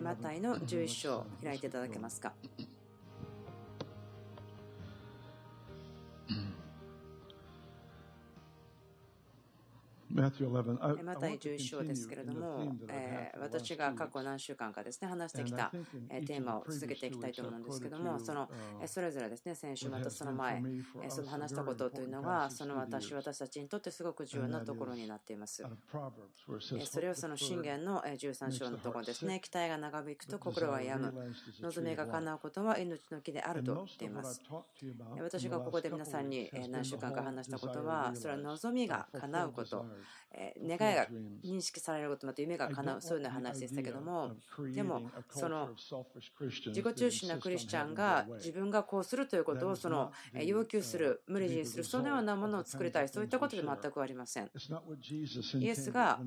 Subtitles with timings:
[0.00, 2.32] マタイの11章開いていただけますか？
[11.02, 12.72] マタイ11章ですけれども、
[13.40, 15.70] 私が過去何週間かですね話してきた
[16.26, 18.48] テーマを続けていきたいと思うんですけれども、そ,の
[18.86, 20.62] それぞれですね先週、またその前、
[21.08, 25.64] その話したことというのが、その私、私たちにとってすごく重要なところになっています。
[26.84, 34.40] それはその信玄の13章のところですね、期待が長引くと心は病む、望みが叶うことは命の木であると言っています。
[35.20, 39.84] 私がここで皆さんに何週間か話したことは、それは望みが叶うこと。
[40.66, 41.06] 願いが
[41.44, 44.32] 認識されることまた夢が叶うそういう話でしたけども
[44.74, 54.50] でもその自己中心なクリスチャンが自分がこうするということをその要求する無理にするそのようなものを作りたいそういったことで全くありません。
[55.60, 56.18] イエスが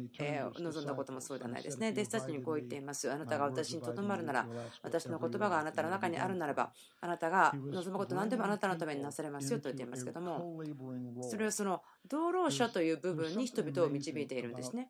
[0.58, 1.90] 望んだこともそうではないですね。
[1.92, 3.12] 弟子たちにこう言っています。
[3.12, 4.48] あなたが私にとどまるなら
[4.84, 10.62] 私の言葉があなたの中にあるならばあなたが望むこと何でもあなたのためになされますよと言っていますけども
[11.30, 14.90] それはその道路者という部分に人々を導いているんですね。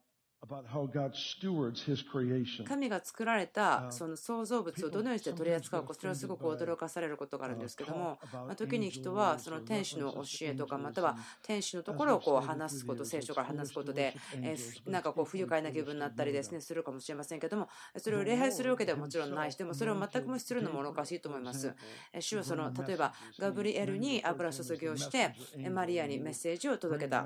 [2.64, 21.74] 神が作られたその創造物をどのようにして取り扱うかそれはすごく驚かされることがあるんですけども、まあ、時に人はその天使の教えとかまたは天使のところをこう話すこと聖書から話すことでえーなんかこう不愉快な気分になったりですねするかもしれませんけどもそれを礼拝するわけではもちろんないしでもそれを全く無視するのもおかしいと思います。
[22.14, 27.24] えー主はその例えばガブリエルに油注ぎをしてえーマリアにメッセージを届けた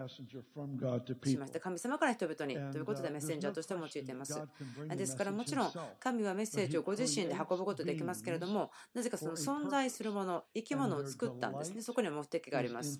[1.30, 4.42] し.まして神様から人々にということでメッセンジャーとして用いています。
[4.96, 5.72] ですからもちろん。
[6.00, 11.58] 神はメッセージをご自身で運ぶことできますけれどもなぜかその存在するもの生き物を作ったん。
[11.58, 13.00] ですねそこには目的があります.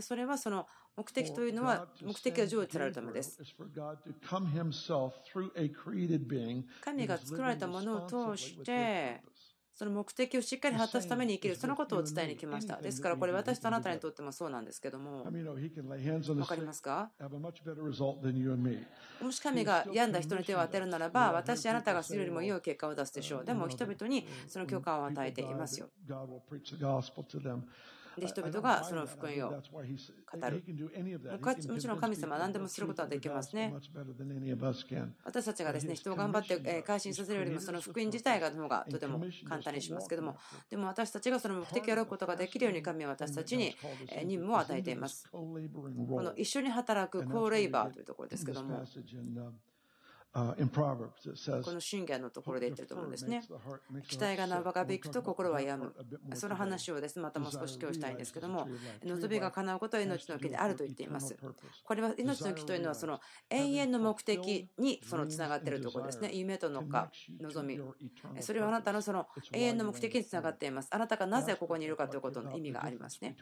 [0.00, 3.38] それはその目的というのは目的が成就されるためです
[6.80, 9.22] 神が作られたものを通して.
[9.78, 12.78] その目的をしっかり果たすために生きるそのことを伝えに来ました。
[12.78, 14.64] ですからこれ私とあなたにとってもそうなん。
[14.64, 15.22] ですけども
[16.40, 17.12] わかりますか.
[19.22, 20.12] もし神が病ん。
[20.12, 25.88] だ人に手を当てるならば私あなたがするよりも良い結果を出すでしょうでも人々にその許可を与えていますよ
[28.18, 29.56] で人々がその福音を語
[30.38, 30.62] 語る。
[31.72, 33.72] もちろん神様は何でもすることはできますね。
[35.24, 40.36] 私たちがですね人を頑張ってえー改心させるよりもその福音自体がの方がとても簡単にしますけども
[40.70, 43.76] でも私たちがその目的をやることができるように神は私たちに
[44.10, 45.28] えー任務を与えています。
[46.16, 48.84] この一緒に働くコーレイバーというところですけども
[50.32, 53.42] この信玄のところで言ってると思うんですね。
[54.08, 56.36] 期待が長引くと心は病む。
[56.36, 58.68] その話をですね、またもう少し今日したいんですけども、
[59.04, 61.36] 望みが叶うことは命の木であると言っています。
[61.84, 66.30] これは命の木というのはその永遠の目的にそのつながっているところですね。
[66.34, 67.10] 夢とのか
[67.40, 67.80] 望み。
[68.40, 70.88] それはあなたのその永遠の目的につながっています。
[70.90, 73.36] あなたがなぜここにいるかということの意味がありますね。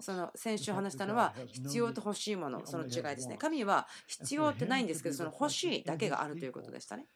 [0.00, 3.36] その先週話したのは必要と欲しいもの、その違いですね。
[3.38, 7.06] 神は必要ってないんですけど、その欲しいだけがあるということでしたね。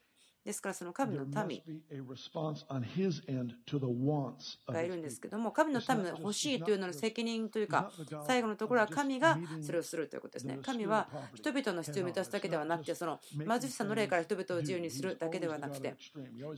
[0.44, 1.62] ですからその神の民
[4.66, 7.90] がいるんですけども神の民の欲しいというのの責任というか
[8.26, 10.58] 最後のところは神がそれをするということですね。
[10.62, 15.94] 神は人々の必要を満たすだけではなくてその貧しさの霊から人々を自由にするだけではなくて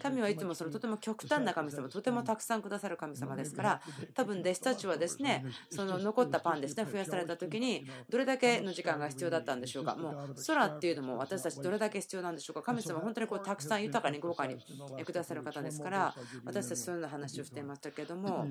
[0.00, 3.82] 神はいつもそのとても極端な神様とてもたくさんくださる神様ですから
[4.14, 9.96] 多分弟子たちはですねその残ったパンですね増やされた時にどれだけの時間が必要だったんでしょうか。
[9.96, 12.62] もう空っていうのも私たちどれだけ必要なんでしょうか。
[12.62, 14.56] 神様は本当にこうたくさんさん豊かに豪華に
[15.04, 18.46] くださる方ですから私たちそういうような話をしていましたけれども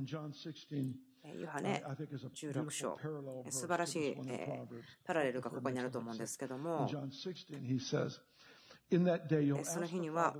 [1.39, 2.97] ヨハネ16章
[3.49, 4.17] 素晴らしい
[5.05, 6.89] パラレルがここにあると思うんですけども
[9.63, 10.35] その日には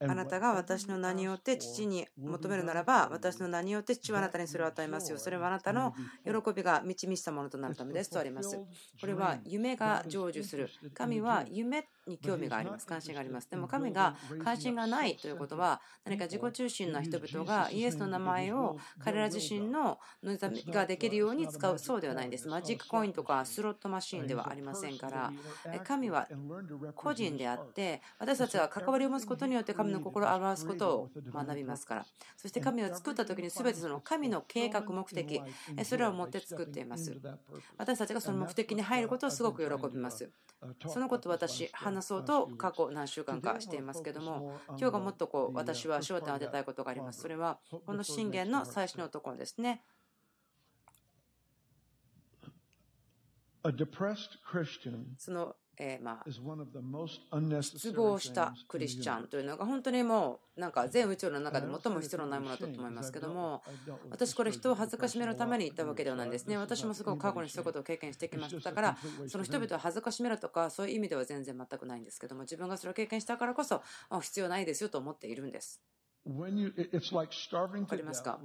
[0.00, 5.18] あなたが私の名によって父に求めるならば私の名によって父はあなたにそれを与えますよ。
[5.18, 5.92] それはあなたの
[6.24, 8.10] 喜びが満ち満ちたものとなるためです。
[8.10, 8.58] とあります。
[8.98, 10.70] これは夢が成就する。
[10.94, 12.86] 神は夢に興味があります。
[12.86, 13.50] 関心があります。
[13.50, 19.98] でも神が関心がないということは何か自己中心な人々がイエスの名前を彼ら自身の
[20.68, 22.48] ができるように使うそうではないんです。
[22.48, 25.32] マジックコインとかスロットマシーンではありませんから。
[25.84, 26.28] 神は
[26.94, 32.06] 個人であって私たちは関わりを持つことによって神の心を表すことを学びますから。
[32.36, 35.42] そして神を作った時に全てその神の計画目的
[35.84, 37.16] それを持って作っています。
[37.76, 40.30] 私たちがその目的に入ることをすごく喜びます。
[40.86, 47.20] そのことを私話そうと過去何週間かしていますけども今日がもっとこう私は焦点を当てたいことがあります。
[47.20, 49.82] それはこの信玄の最初のところですね。
[55.18, 56.24] そのえー、まあ、
[57.62, 63.62] 失望したクリスチャンというのが本当にもうなんか全宇宙の中で最も必要のないものだと思いますけども
[64.10, 66.56] 私これ人を恥ずかしめるために言ったわけではないんですね。
[66.56, 68.96] 私もすごく過去にそういうことを経験してきましたから
[69.28, 73.82] その人々を恥ずかしめるとかそういう意味では全然全くないんですけども自分がそれを経験したからこそ
[74.22, 75.82] 必要ないですよと思っているんです。
[76.26, 78.40] わかりますか？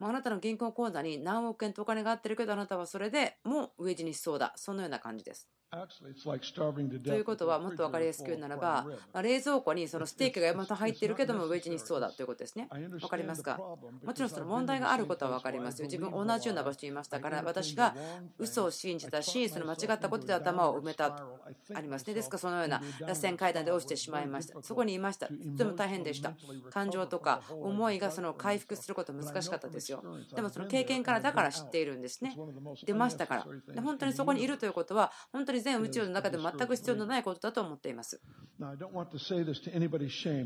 [0.00, 5.48] あなたの銀行口座に何億円とお金があってるけどあなたはそれでもう飢え死にしそうだそのような感じです。
[5.72, 12.68] ということはもっと分かりやすく言うならば、ま冷蔵庫にそのステーキが山と入っているけどもウェッジにしそうだということですね。
[12.72, 13.56] 分かりますか？
[13.56, 13.78] も
[14.12, 15.84] ちろんその問題があることは分かりますよ。
[15.86, 17.94] 自分同じような場所にいましたから私が
[18.36, 21.06] 嘘を信じたしその間違ったことで頭を埋めた
[21.72, 22.14] ありますね。
[22.14, 24.60] ですからそのような螺旋階段で落ちてしまいました。
[24.62, 25.28] そこにいました。
[25.28, 26.19] とても大変でした。
[26.70, 30.02] 感情とか思いがその回復すること難しかったですよ。
[30.34, 32.36] でもその経験からだから知っているんですね。
[32.84, 33.46] 出ましたから。
[33.82, 38.20] 本当にそこにいるということは本当に全宇宙の中で全く必要のないことだと思っています。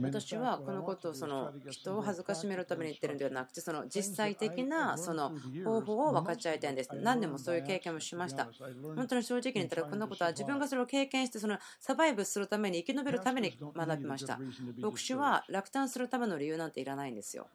[0.03, 5.33] 私はこのことをその人を恥ずかしめるために言ってるんではなくてその実際的なその
[5.65, 6.91] 方法を分かち合いたいんです。
[6.95, 8.49] 何年もそういう経験をしました。
[8.97, 14.39] 本当に正直に言ったらこんなことは自分がそれを経験してそのサバイブするために生き延びるために学びました。
[14.79, 17.47] 牧師は落胆するための理由なんていらないんですよ。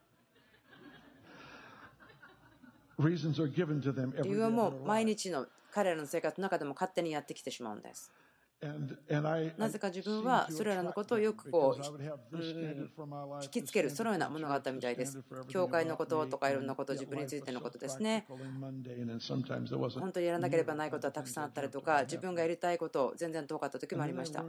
[2.97, 8.11] 理由はもう毎日の彼らの生活の中でも勝手にやってきてしまうんです。
[9.57, 15.23] なぜか自分はそれらのことをよくこう、うん、引きつけるそのようなものがあったみたいです。
[15.47, 18.25] 教会のこととかいろんなこと、自分についてのことですね。
[18.27, 24.43] 本当にやらなければないことはたくさんあったりとか、自分がやりたいこと全然遠かった時もありました。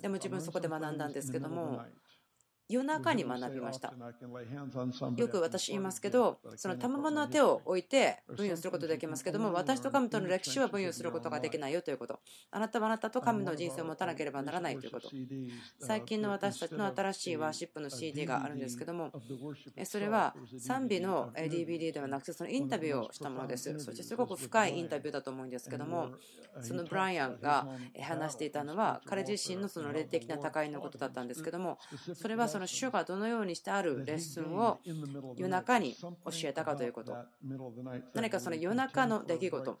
[0.00, 1.82] でも自分そこで学んだんですけども、
[2.68, 3.94] 夜中に学びました。
[5.16, 12.20] よく私言いますけど、その賜物の手を置いて分与することできますけども、私と神との歴史は分与することができないよということ。
[12.50, 15.08] あなたはあなたと神の人生を持たなければならないということ。
[15.80, 19.12] 最近の私たちの新しいワーシップの CD があるんですけども、
[19.84, 23.78] それは賛美の DVD ではなくて、そのインタビューをしたものです。
[23.78, 26.10] そしてすごく深いインタビューだと思うんですけども、
[26.60, 27.66] そのブライアンが
[28.02, 31.78] 話していたのは、彼自身のその霊的な高いのことだったんですけども、
[32.14, 34.78] それはその主がどのようにしてあるレッスンを
[35.36, 36.10] 夜中に教
[36.44, 37.16] えたかということ。
[38.14, 39.80] 何かその夜中の出来事、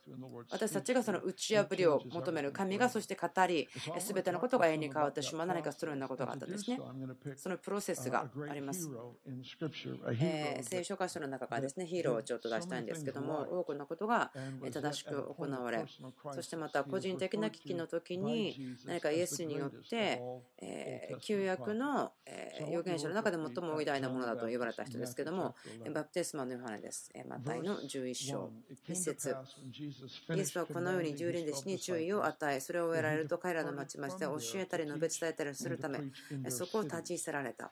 [0.50, 6.78] 私たちがその打ち破りを求める神がそして語り、すべてのことが縁に変わってしまう何かそのようなことがあったんですね。
[7.36, 8.90] そのプロセスがあります。
[10.20, 14.32] えー、聖書箇所の中からですね、ヒーローをちょっと出したいんですけども、多くのことが
[14.72, 15.84] 正しく行われ、
[16.32, 20.20] そしてまた個人的な危機の時に何かイエスによって、
[20.60, 22.12] え旧約の
[22.68, 25.54] 預言者の中で最も偉大なものだと言われた人ですけども、
[25.92, 27.10] バプテスマのヨハネです。
[27.28, 28.50] マタイの11章、
[28.88, 29.36] 1節
[30.34, 36.00] イエスはこのように十輪弟子に注意を与え、それを得られると彼らの町々で教えたり述べ伝えたりするため、
[36.50, 37.70] そこを立ち去られた。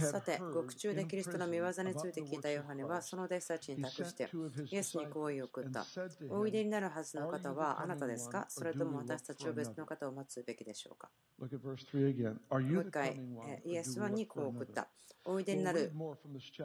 [0.00, 4.30] さて、獄中でキリストの見業について聞いたヨハネは、その弟子たちに託して、
[4.70, 5.84] イエスに好意を送った。
[6.30, 8.46] おいでになるはずの方はあなたですか？
[8.48, 11.10] それとも私たちを別の方を待つべきでしょうか？
[11.38, 13.20] もう一回、
[13.66, 14.88] イエスはにこう送った。
[15.26, 15.92] おいでになる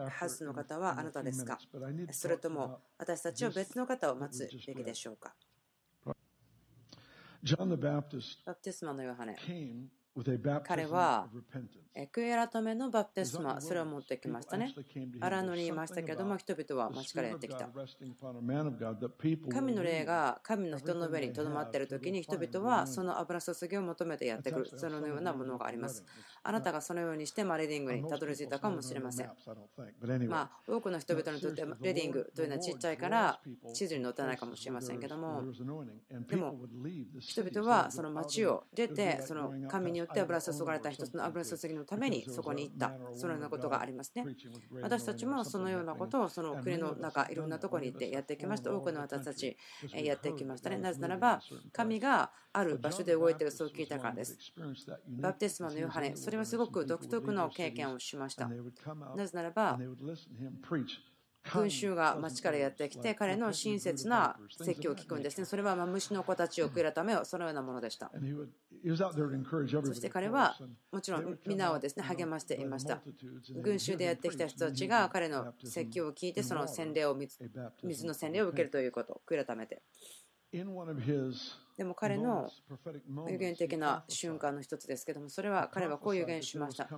[0.08, 1.58] はずの方はあなたですか？
[2.10, 5.34] それとも私たちを別の方を待つべきでしょうか？
[8.46, 9.36] バプテスマのヨハネ
[10.64, 11.28] 彼は
[12.12, 14.74] 悔い改めのバプテスマ、それを持ってきましたね。
[15.20, 17.68] 荒野にいましたけれども、人々は街からやってきた。
[19.50, 26.04] 神の霊が神の人の上にとどまっている時に、人々はその油注ぎを求めてやってくる、そのようなものがあります。
[26.42, 29.30] あなたがそのようにしてレディングにたどり着いたかもしれません。
[30.28, 33.40] まあ、多くの人々にとってレディングというのはちっちゃいから
[33.74, 35.42] 地図に載ってないかもしれませんけども、
[36.28, 36.56] でも、
[37.20, 44.24] 人々はその街を出て、その神によって油注がれた一つの油注ぎのためにそこに行った、そのようなことがありますね。
[44.82, 48.74] 私たちもそのようなことをその国の中、いろんなところに行ってやってきました。
[48.74, 49.56] 多くの私たち
[49.92, 50.78] やってきましたね。
[50.78, 51.40] なぜならば、
[51.72, 54.38] 神がある場所で動いているそう聞いたからです。
[55.08, 58.48] バプテスマのヨハネ、それはすごく独特の経験をしました。
[59.16, 59.78] なぜならば、
[61.52, 65.44] 群衆が町からやってきて彼の親切な説教を聞くんですね。
[65.44, 68.10] それは虫の子たちを食いるためそのようなものでした。
[68.12, 70.56] そして彼は
[70.92, 73.00] もちろん皆をですね励ましていました。
[73.62, 77.14] 群衆でやってきた人たちが彼の説教を聞いてその洗礼を
[77.82, 79.82] 水の洗礼を受けるということを悔い改めて。
[80.52, 82.48] でも彼の
[83.28, 86.88] 予言的な瞬間の一つですけども、それは彼はこう予言しました。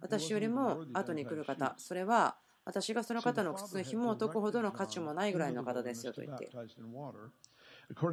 [0.00, 6.58] 私よりも後に来る方、それは私がその方の靴の紐を解くほどの価値もないぐらいの方ですよと言っている。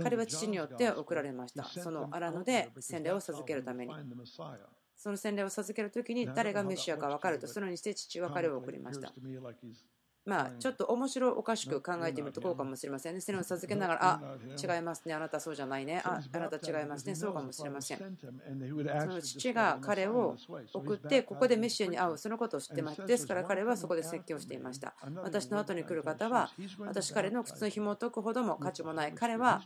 [0.03, 1.63] 彼は父によって送られました。
[1.63, 3.93] その荒野で洗礼を授けるために。
[4.97, 9.13] その洗礼を授けるときに誰がメシアか分かると、そのようにして父は彼を送りました。
[10.23, 13.21] まあ、ちょっと面白おかしく考えてみるとこうかもしれませんね。
[13.21, 15.15] それを授けながら、あ、違いますね。
[15.15, 16.01] あなたそうじゃないね。
[16.05, 17.15] あ、あなた違いますね。
[17.15, 17.97] そうかもしれません。
[17.97, 20.35] その父が彼を
[20.73, 23.03] 送って、ここでメシアに会う、そのことを知ってます。
[23.05, 24.93] ですから彼はそこで説教していました。
[25.23, 26.51] 私の後に来る方は、
[26.85, 29.13] 私彼の靴の紐を解くほども価値もない。
[29.13, 29.61] 彼は、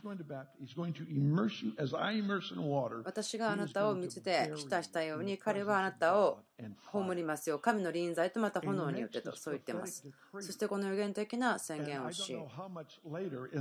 [3.04, 6.38] 私があなたを水で浸したように、彼はあなたを
[6.86, 7.58] 葬りますよ。
[7.58, 10.06] 神の臨在とまた炎によってと、そう言ってます。
[10.46, 12.38] そしてこの予言的な宣言をし、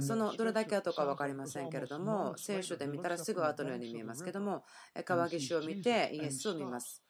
[0.01, 4.63] そのどれだけ後か分かりませんけれども、聖書で見たらすぐ後のように見えますけども、
[5.03, 7.01] 川岸を見てイエスを見ます。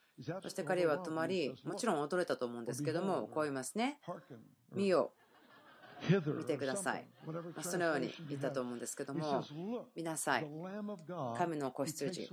[0.42, 4.00] そして彼は止まり、もちろん驚いたと思うんですけども、こう言いますね。
[4.74, 5.12] 見よ、
[6.36, 7.06] 見てください。
[7.62, 9.44] そのように言ったと思うんですけども、
[9.94, 10.46] 見なさい。
[11.36, 12.28] 神の子羊、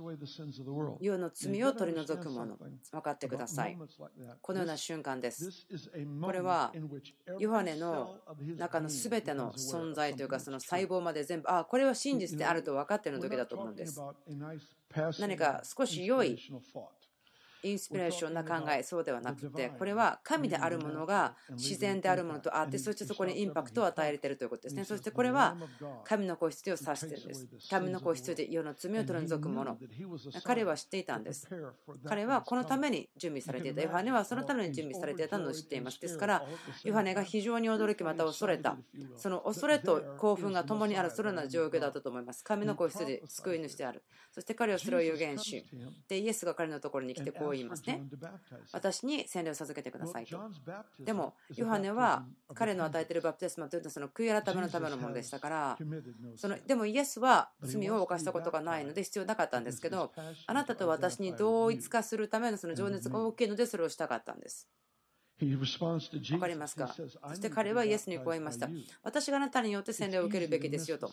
[1.00, 3.76] 世の罪を取り除くもの、分かってください。
[4.40, 5.66] このような瞬間です。
[6.22, 6.72] これは、
[7.38, 8.20] ヨハネの
[8.56, 14.00] 中の全ての存在というか、その細胞まで全部、あ、これは真実であると分かっている時だと思うんです。
[15.18, 16.38] 何か少し良い
[17.64, 24.84] インスピレーションな考え、そうではなくて、これは神であるものが自然であるものとあって、そしてそこにインパクトを与えているということですね。
[24.84, 25.56] そしてこれは
[26.04, 27.48] 神の子羊を指しているんです。
[27.70, 29.78] 神の子羊、世の罪を取り除くもの。
[30.44, 31.48] 彼は知っていたんです。
[32.04, 33.82] 彼はこのために準備されていた。
[33.82, 36.00] ヨハネはそのために準備されていたのを知っています。
[36.00, 36.46] ですから、
[36.84, 38.76] ヨハネが非常に驚き、また恐れた。
[39.16, 42.44] その恐れと興奮が共にある、そのような状況だったと思います。
[42.44, 44.02] 神の子羊、救い主である。
[44.32, 45.64] そして彼はそれを予言し、
[46.08, 48.02] で、イエスが彼のところに来てこう言いますね。
[48.72, 50.38] 私に洗礼を授けてくださいと。
[51.00, 55.78] でも、ヨハネは彼の与えているバプテスマというのはその悔い改めのためのものでしたから、
[56.36, 60.12] そのでもイエスは罪を犯したことがないので必要なかったんですけど、
[60.46, 64.68] あなたと私に同一化するためのその情熱が大きいのでそれをしたかったんです。
[66.32, 66.94] わかりますか？
[66.94, 68.68] そして彼はイエスにこう言いました。
[69.02, 71.10] 私があなたによって洗礼を受けるべきですよと。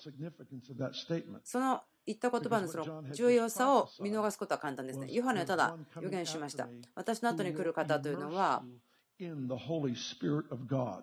[1.44, 5.08] その言った言葉のその重要さを見逃すことは簡単ですね。
[5.12, 6.68] ヨハネはただ予言しました。
[6.96, 8.64] 私の後に来る方というのは、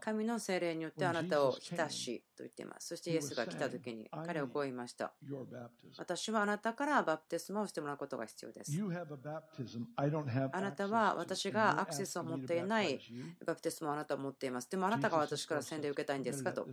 [0.00, 2.88] 神の精霊によってあなたを浸しと言っています。
[2.88, 5.12] そしてイエスが来た時に彼はこう言いました。
[5.98, 8.72] 私はあなたからバプテスマをしてもらうことが必要です。
[10.52, 13.00] あなたは私がアクセスを持っていない
[13.44, 14.70] バプテスマをあなたは持っています。
[14.70, 16.66] でもあなたが私から洗礼を受けたいんですかと。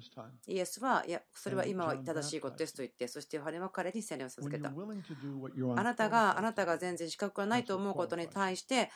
[0.48, 4.70] イエスは、いや、それは今は正しいことですと言って、そしてヨハネは彼に洗礼を授けた。
[4.70, 8.92] あなたが、あなたが全然資格がないと思うことに対して、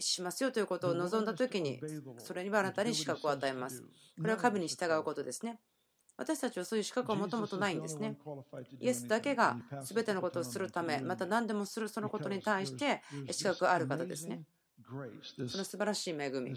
[0.00, 1.80] しますよということを望んだ時に、
[2.18, 3.82] それにはあなたに資格を与えます。
[4.20, 5.58] これは神に従うことですね。
[6.16, 8.16] 私たちはそういう資格はもともとないんですね。
[8.80, 14.42] イエスだけが全てのことをするため、また何でもするそのことに対して資格がある方ですね。
[15.48, 16.54] その素晴らしい恵み、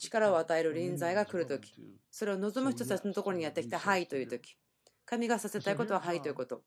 [0.00, 1.72] 力を与える臨在が来るとき、
[2.10, 4.56] それを望む人たちのところにやってきた、はいというとき、
[5.04, 6.62] 神がさせたいことははいということ。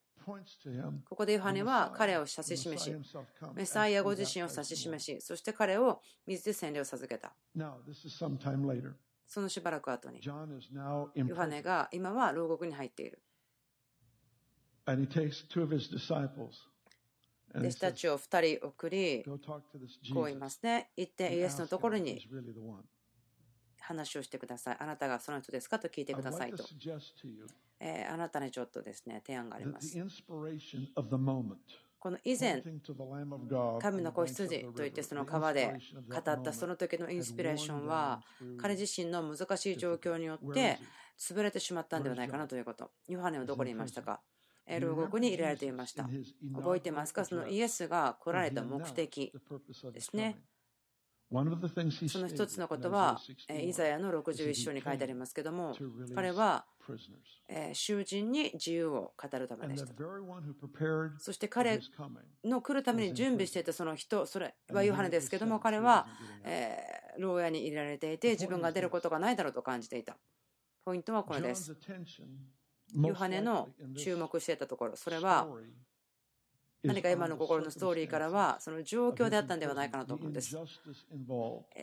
[1.08, 2.94] ここでヨハネは彼を指し示し、
[3.54, 7.34] メサイアご自身を指し示し、そして彼を水で洗礼を授けた。
[9.32, 10.20] そのしばらく後に、
[11.14, 13.22] ヨハネが今は牢獄に入っている。
[17.56, 20.90] 弟子たちを2人送り、こう言いますね。
[20.98, 22.28] 行ってイエスのところに
[23.80, 24.76] 話をしてください。
[24.78, 26.62] あなたがその人ですかと聞いてくださいと。
[27.80, 29.96] えー、あなたにちょっとですね、提案があります。
[32.02, 32.60] この以前、
[33.80, 35.78] 神の子羊といってその川で
[36.10, 38.20] 語ったその時のインスピレーションは、
[38.60, 40.80] 彼自身の難しい状況によって
[41.16, 42.90] 潰れてしまったんではないかなということ。
[43.06, 44.20] ヨハネはどこにいましたか？
[44.80, 46.08] 牢獄に入れられていました。
[46.56, 47.24] 覚えてますか？
[47.24, 49.32] そのイエスが来られた目的
[49.94, 50.40] ですね。
[51.30, 51.44] そ
[52.18, 55.76] の一つのことは、イザヤの61章に書いてありますけども、
[56.16, 56.66] 彼は
[57.72, 59.92] 囚人に自由を語るためでした。
[61.18, 61.80] そして彼
[62.44, 66.06] の来るために準備していたその人、それはヨハネですけども、彼は
[67.18, 70.16] 牢屋に入れられていて、自分が出ることがないだろうと感じていた。
[70.84, 71.76] ポイントはこれです。
[72.94, 75.48] ヨハネの注目していたところ、それは
[76.82, 80.56] 何か今の心のストーリーからはその状況であったんではないかなと思うんです。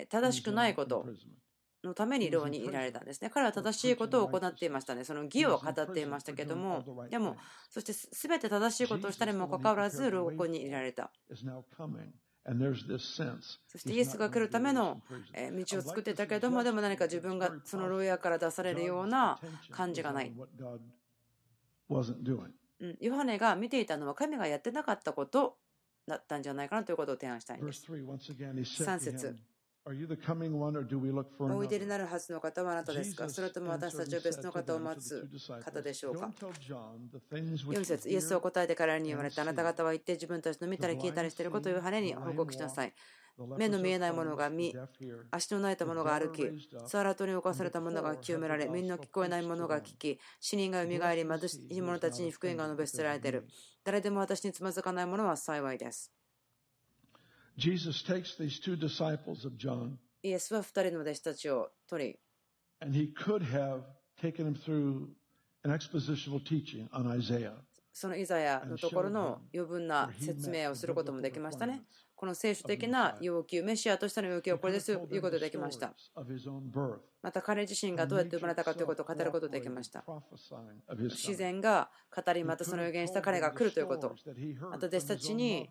[0.09, 1.07] 正しくないこと
[1.83, 3.29] のために牢にいられたんですね。
[3.29, 5.03] 彼は正しいことを行っていましたね。
[5.03, 7.37] その義を語っていましたけども、でも、
[7.69, 11.11] そして全て正しいことをしたにもかかわらず、牢獄にいられた。
[13.67, 15.01] そしてイエスが来るための
[15.67, 19.39] 道を作っていたけれども、でも何か自分がその牢屋から出されるような
[19.71, 20.33] 感じがない。
[22.99, 25.57] ヨハネが見ていたのは神がやってなかったこと
[26.07, 27.85] だったんじゃないかなということを提案したいんです。
[28.83, 29.35] 3節
[31.55, 33.29] おいでになるはずの方はあなたですか？
[33.29, 35.27] それとも私たちは別の方を待つ
[35.63, 36.29] 方でしょうか
[37.79, 42.93] ?4 節イエスを答えて彼らに言われてあなた方は言って自分たちの見たり聞いたりしていることを羽に報告しなさい。
[43.57, 44.75] 目の見えないものが見、
[45.31, 46.41] 足のないたものが歩き、
[46.85, 53.47] サーラトに侵された者が清められ、耳の聞こえない者が聞き、死人が蘇り、貧しい者たちに福音が述べ捨てられている。
[53.85, 56.11] 誰でも私につまずかない者は幸いです。
[60.23, 62.19] イエスは二人の弟子たちを取り、
[67.91, 71.81] そのイザヤのところの余分な説明をすることもできましたね。
[72.19, 75.93] この聖書的な要求、メシアとしての要求はこれですということができました。
[77.21, 80.03] また彼自身がどうやって生まれたかということを語ることができました。
[81.11, 84.13] 自然が語り、またその予言した彼が来るということ。
[84.69, 85.69] また弟子たちに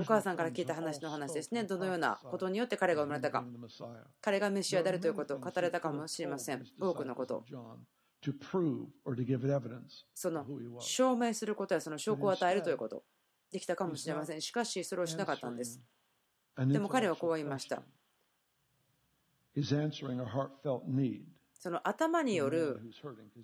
[0.00, 1.64] お母さんから聞いた話の話ですね。
[1.64, 3.44] どのようなことによって彼が生まれたか。
[4.22, 6.64] 彼がメシアであるということを語れたかもしれません。
[6.80, 7.44] 多くのこと。
[10.14, 10.46] その
[10.80, 13.04] 証明することやその証拠を与えるということ。
[13.50, 14.40] できたかもしれません。
[14.40, 15.80] しかし、それをしなかったんです。
[16.56, 17.82] でも彼はこう言いました。
[21.54, 22.80] その頭による、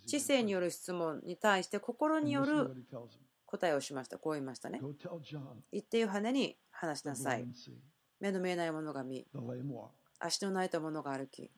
[0.07, 2.87] 知性による質問に対して心による
[3.47, 4.19] 答えをしました。
[4.19, 4.79] こう言いましたね。
[5.73, 7.47] 言ってヨハネに話しなさい。
[8.21, 9.27] 目の見えないものが見、
[10.19, 11.51] 足のないたものが歩き、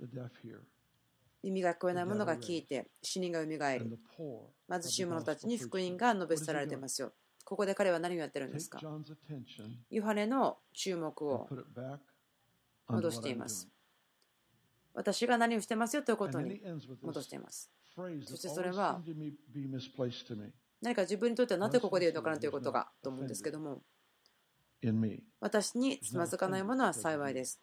[1.42, 7.12] 耳が聞こえないものが聞いて、死人が蘇り、貧しい者たちに福音が述べ伝えられていますよ。
[7.44, 8.78] ここで彼は何をやってるんですか？
[9.90, 11.48] ヨハネの注目を
[12.88, 13.68] 戻しています。
[14.94, 16.60] 私が何をしてますよということに
[17.02, 17.70] 戻しています。
[18.26, 19.00] そしてそれは
[20.82, 23.82] 何か自分にとってはなぜここで言うのかなということがと思うんですけども
[25.40, 27.60] 私につまずかないものは幸いです。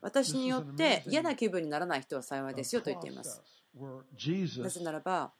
[0.00, 3.42] 私によって嫌な気分にならない人は幸いですよと言っています。
[4.62, 5.32] なぜならば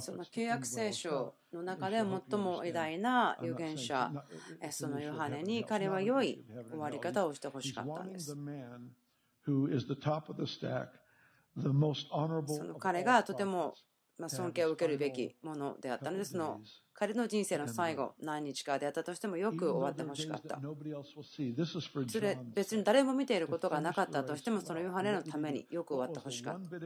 [0.00, 4.12] その旧約聖書の中で最も偉大な預言者、
[4.70, 8.34] そのヨハネに彼は良い終わり方をしてほしかったんです。
[12.56, 13.74] その彼がとても
[14.26, 16.60] 尊敬を受けるべきものであったので、その
[16.94, 20.60] 彼の人生の最後、何日かであったとしてもよく終わってほしかった。
[22.08, 26.76] それ別に誰も見ていることがなかったとしても、そのヨハネのためによく終わってほしかった。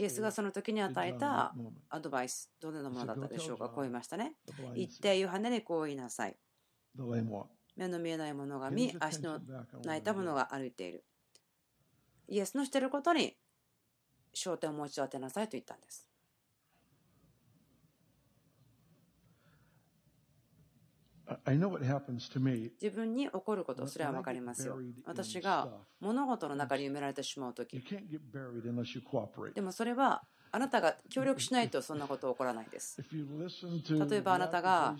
[0.00, 1.54] イエスがその時に与えた
[1.88, 4.34] アドバイス、どのようなものだったでしょうか、こう言いましたね。
[4.74, 6.36] 行ってヨハネにこう言いなさい。
[7.76, 9.40] 目の見えないものが見、足の
[9.84, 11.04] 泣いたものが歩いている。
[12.28, 13.36] イエスのしていることに
[14.34, 16.09] 焦点をもう一度当てなさいと言ったんです。
[22.80, 24.78] 自分に起こることすら分かりますよ。
[25.04, 25.68] 私が
[26.00, 27.78] 物事の中に埋められてしまうとき。
[29.54, 33.02] でもそれはあなたが協力しないとそんなこと起こらないです。
[34.10, 34.96] 例えばあなたが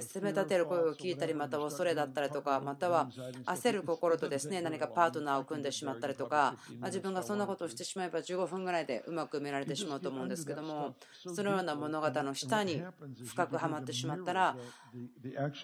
[0.00, 3.08] 責め立てる声を聞いたりまた恐れだったりとかまたは
[3.46, 10.94] 焦る心とですね何かパートナーを組んでしまったりとか、ま自分がそんなことをしてしまえば15分ぐらいでうまく埋められてしまうと思うんですけども
[11.34, 12.82] そのような物語の下に
[13.24, 14.56] 深くはまってしまったら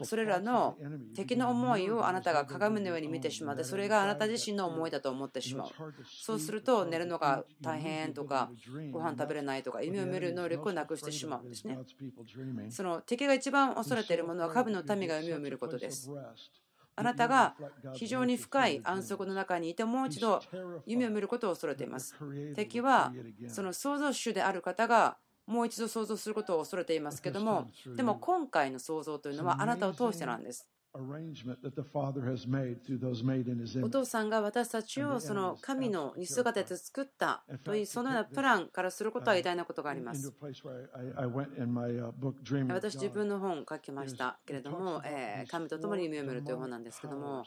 [0.05, 0.77] それらの
[1.15, 5.69] 敵の思いをあなたが鏡のように見てしまってそれがあなた自身の思いだと思ってしまう
[6.23, 8.51] そうすると寝るのが大変とか
[8.91, 11.79] ご飯食べれないとか夢を見る能力をなくしてしまうんですね。
[12.71, 16.11] その敵が一番恐れているものは神の民が夢を見ることです。
[16.95, 17.55] あなたが
[17.95, 20.41] 非常に深い安息の中にいてもう一度
[20.87, 22.15] 夢を見ることを恐れています。
[22.55, 23.13] 敵は
[23.49, 30.69] その創造主である方がもう一度想像することを恐れていますけどもでも今回の想像というのはあなたを通してなんです
[33.83, 40.31] お父さんが私たちをその神の似姿で作ったというそのようなプランからすることは偉大なことがあります。
[42.69, 45.01] 私自分の本を書きましたけれども、
[45.49, 47.45] 神と共に夢を見るという本なんですけども、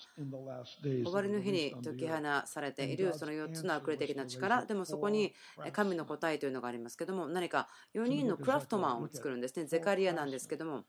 [0.83, 5.35] 終わりの日に解き放されているその4つの悪霊的な力、でもそこに
[5.71, 10.85] 神の答えというのがありますけども、何か4人のクラフトマンを作るんですね、ゼカリアなんですけども、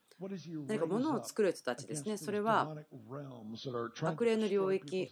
[0.67, 2.75] 何か物を作る人たちですね、それは
[4.03, 5.11] は悪霊の領域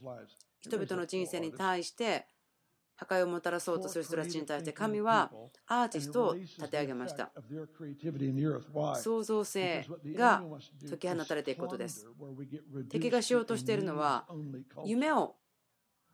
[0.62, 2.26] 人々の人生に対して
[2.98, 5.30] 破壊をもたらそうとする人たちに対して神は
[5.68, 7.32] アーティストを立て上げました。
[8.96, 10.42] 創造性が
[10.90, 12.08] 解き放たれていくことです。
[12.90, 14.26] 敵がしようとしているのは
[14.86, 15.36] 夢を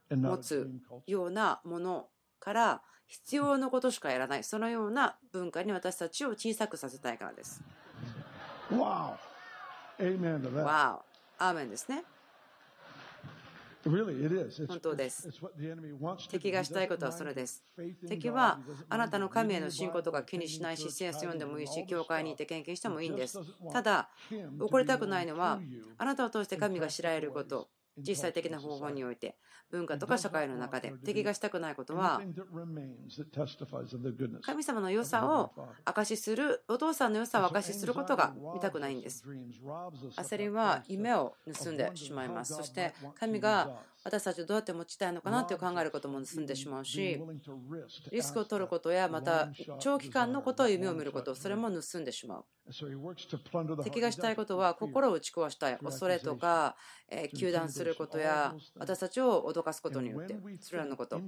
[0.09, 0.71] 持つ
[1.05, 2.07] ようなもの
[2.39, 4.43] から必要なことしかやらない。
[4.43, 7.61] そのような文化に私たちを小さくさせたいからです。
[10.63, 11.10] わお。
[11.41, 12.03] アーメンですね。
[14.67, 15.27] 本当です。
[16.29, 17.63] 敵がしたいことはそれです。
[18.07, 23.39] 敵はあなたの神への信仰とか気にしないし、聖書読んでもいいし、教会に行って献金してもいいんです。
[23.73, 24.09] ただ、
[24.59, 25.59] 怒りたくないのは、
[25.97, 29.35] あなたを通して神が知られること、実際的な方法において
[29.69, 32.21] 文化とか社会の中で敵がしたくないことは
[34.41, 35.51] 神様の良さを
[35.85, 39.23] 証しするお父さんの良さを証しすることが見たくないんです。
[40.17, 42.53] 焦りは夢を盗んでしまいます。
[42.53, 47.21] そして神が私たちをどうやって持ちたいのかなと考えることも盗んでしまうし
[48.11, 52.45] リスクを取ることやまた長期間のことを夢を見ることそれも盗んでしまう。
[53.83, 56.75] 敵がしたいことは心を打ち壊したい恐れとか
[57.33, 61.21] 糾弾することや私たちを脅かすことによってそれらのこと。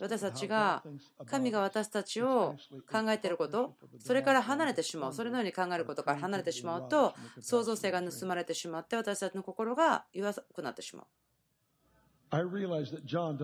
[0.00, 0.82] 私たちが
[1.26, 2.56] 神が私たちを
[2.90, 5.12] 考えていることそれから離れてしまう。
[5.12, 11.06] それのように考えることから離れてしまうと創造性が盗まれてしまって私たちの心が弱くなってしまう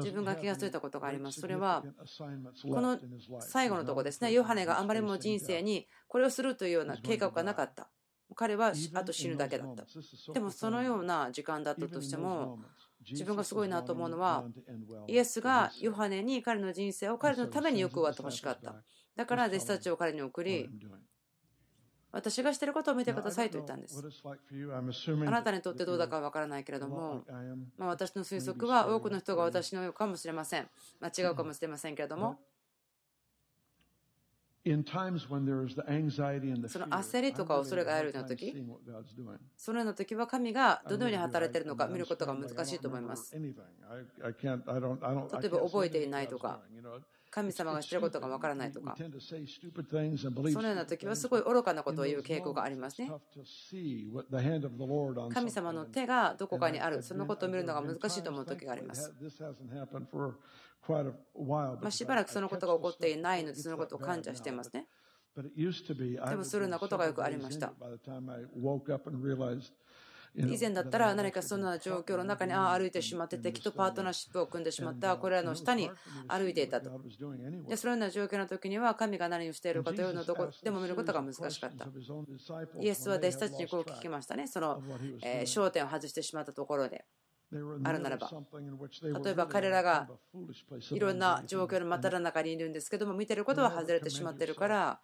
[0.03, 1.41] 自分が気が付いたことがあります。
[1.41, 1.85] それは、
[2.63, 2.99] この
[3.41, 7.89] 最後のところですね、ヨハネがあまりも人生にこれをするというような計画がなかった。
[8.35, 9.85] 彼はあと死ぬだけだった。
[10.33, 12.59] でもそのような時間だったとしても、
[13.09, 14.45] 自分がすごいなと思うのは、
[15.07, 18.83] イエスがヨハネに彼の人生を彼のためによく終わってほしかった。
[19.15, 20.69] だから弟子たちを彼に送り、
[22.13, 24.03] 私がしていることを見てくださいと言ったんです。
[25.27, 27.25] あなたにとってどうだかわからないけれども、
[27.79, 30.69] まあ、私の推測は多くの人が私のようかもしれません。
[31.01, 32.39] 間違うかもしれませんけれども、
[36.69, 38.55] その焦りとか恐れがあるような時
[39.57, 43.35] そのような時は神がどのように働いているのか見ることが難しいと思います。
[43.35, 43.53] 例え
[45.49, 46.61] ば覚えていないとか、
[47.33, 49.03] 神様がしていることがわからないとか、そ
[50.61, 53.11] のような時はすごい愚かなことを言う傾向がありますね。
[55.33, 59.15] 神様の手がどこかにある、そのことを見るのが難しいと思う時があります。
[61.81, 64.87] まあ、しばらくそのことが起こっていないので、そのことを感謝していますね。
[66.29, 67.73] でも、そういうようなことがよくありました。
[70.35, 75.91] 以前だったら何かそんな状況の中にあ歩いてしまって敵とパートナーシップを組んでしまったこれらの下に
[76.27, 76.91] 歩いていたと。
[77.69, 81.87] でそのような状況の時には神が何をしているかというのをどこでも見ることが難しかった。
[82.81, 84.47] イエスは弟子たちにこう聞きましたね。
[84.47, 84.83] その、
[85.23, 87.05] え焦点を外してしまったところで。
[87.85, 88.31] あるならば。
[89.23, 90.09] 例えば彼らが
[90.93, 95.01] いろんな状況の真っただ中にいるんですけども見てることは外れてしまってるから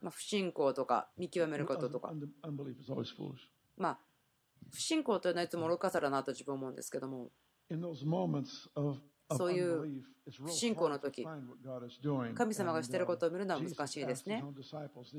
[0.00, 2.12] まあ、不信仰とか見極めることとか。
[3.76, 3.98] まあ、
[4.70, 7.30] 不信仰というのはいつも愚かさだなと自分は思うんですけども、
[9.36, 10.02] そういう
[10.46, 11.24] 不信仰の時
[12.34, 14.40] 神様がしていることを見るのは難しいですね。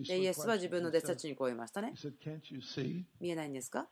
[0.08, 1.92] でイエスは自分の弟子たちにこう言いましたね。
[3.20, 3.88] 見えないんですか？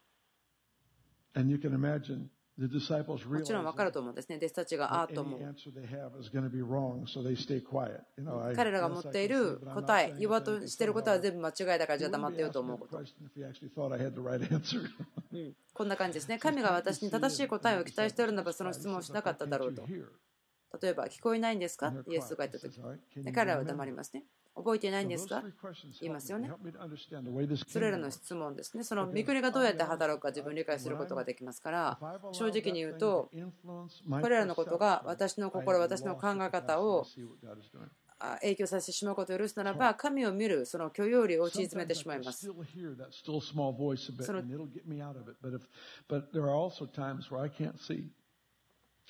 [3.39, 4.37] もちろん分かると思うんですね。
[4.37, 5.39] 弟子たちがああと思う。
[8.55, 12.97] 彼らが持っている答え、言わとしていることは全部間違いだからじゃあ黙ってようと思うこと。
[15.33, 16.39] うん、こんな感じですね。
[16.39, 19.85] 神が私に正しい答えを期待しているならばその質問をしなかっただろうと。
[20.81, 21.93] 例えば、聞こえないんですか？
[22.07, 22.79] イエスが言ったとき。
[23.33, 24.23] 彼らは黙りますね。
[24.55, 25.43] 覚えていないんですか？
[25.99, 26.49] 言いますよね。
[27.67, 28.83] それらの質問ですね。
[28.83, 31.99] その御国がどうやって働くか自分理解することができますから、
[32.31, 33.29] 正直に言うと、
[34.09, 37.05] これらのことが私の心、私の考え方を
[38.39, 42.47] 影響させてしまうことを許すならば、神を見るその許容量を縮めてしまいます。
[42.47, 42.53] そ
[44.33, 44.41] の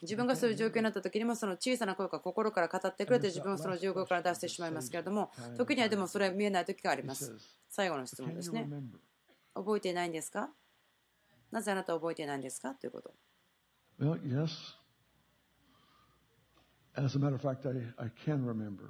[0.02, 7.34] 自分がそういう状況になった時にもその小さな声が心から語ってくれて自分をその状況から出してしまいますけれども時にはでもそれは見えない時があります。
[7.70, 8.68] 最後の質問ですね。
[9.54, 10.50] 覚えていないんですか？
[11.52, 12.76] なぜあなたは覚えていないんですか？
[12.76, 13.14] ということ。
[14.00, 14.50] Well, yes.
[16.98, 18.90] As a matter of fact, I, I can remember.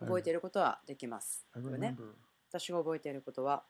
[0.00, 1.44] 覚えていることはできます。
[1.56, 1.96] ね、
[2.50, 3.64] 私が覚えていることは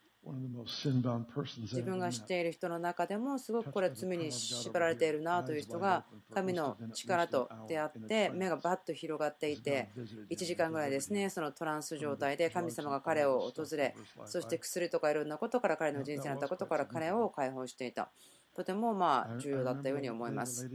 [1.63, 6.05] 自分が知っている人の中でもすごくこれ罪に縛られているなという人が
[6.35, 9.91] 神の力と出会って目がバッと広がっていて
[10.31, 13.95] 1時間ぐらいですねそのトランス状態で神様が彼を訪れ
[14.27, 18.11] そして薬とかいろんなことから彼の人生になったことから彼を解放していた。
[18.59, 20.69] とてもまあ重要だったように思います。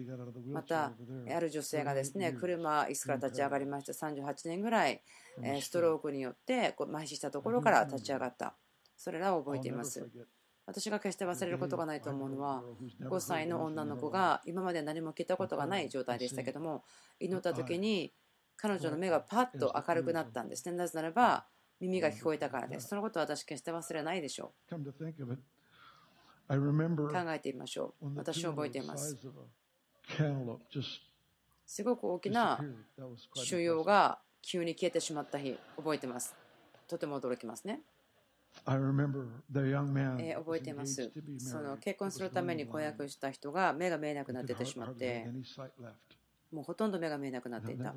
[0.50, 0.94] また
[1.36, 5.02] ある女性がですね車椅子から立ち上がりまして38年ぐらい
[5.60, 8.56] ストロークによって麻痺したところから立ち上がった
[9.04, 10.10] それらを覚えています。
[10.66, 12.64] 私が決して忘れることがないと思うのは
[13.02, 16.86] 5歳の女の子が今まで何も聞いたことがない状態でしたけども
[17.20, 18.14] 祈った時に
[18.56, 20.66] 彼女の目がパッと明るくなったんです。
[20.72, 21.46] ねなぜならば
[21.82, 22.88] 耳が聞こえたからです。
[22.88, 24.72] そのことは私決して忘れないでしょう。
[27.12, 28.16] 考えてみましょう。
[28.16, 29.18] 私は覚えています。
[31.66, 32.64] すごく大きな
[33.36, 36.34] 収容が急に消えてしまった日覚えてます。
[36.88, 37.82] とても驚きますね
[40.20, 41.12] え覚えています。
[41.38, 45.28] その結婚するために婚約した人が目が見えなくなっててしまって、
[46.52, 47.96] もうほとんど目が見えなくなっていた。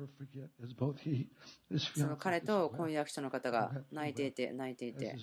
[1.95, 5.15] その彼と婚約者の方が泣いていて、泣いていて。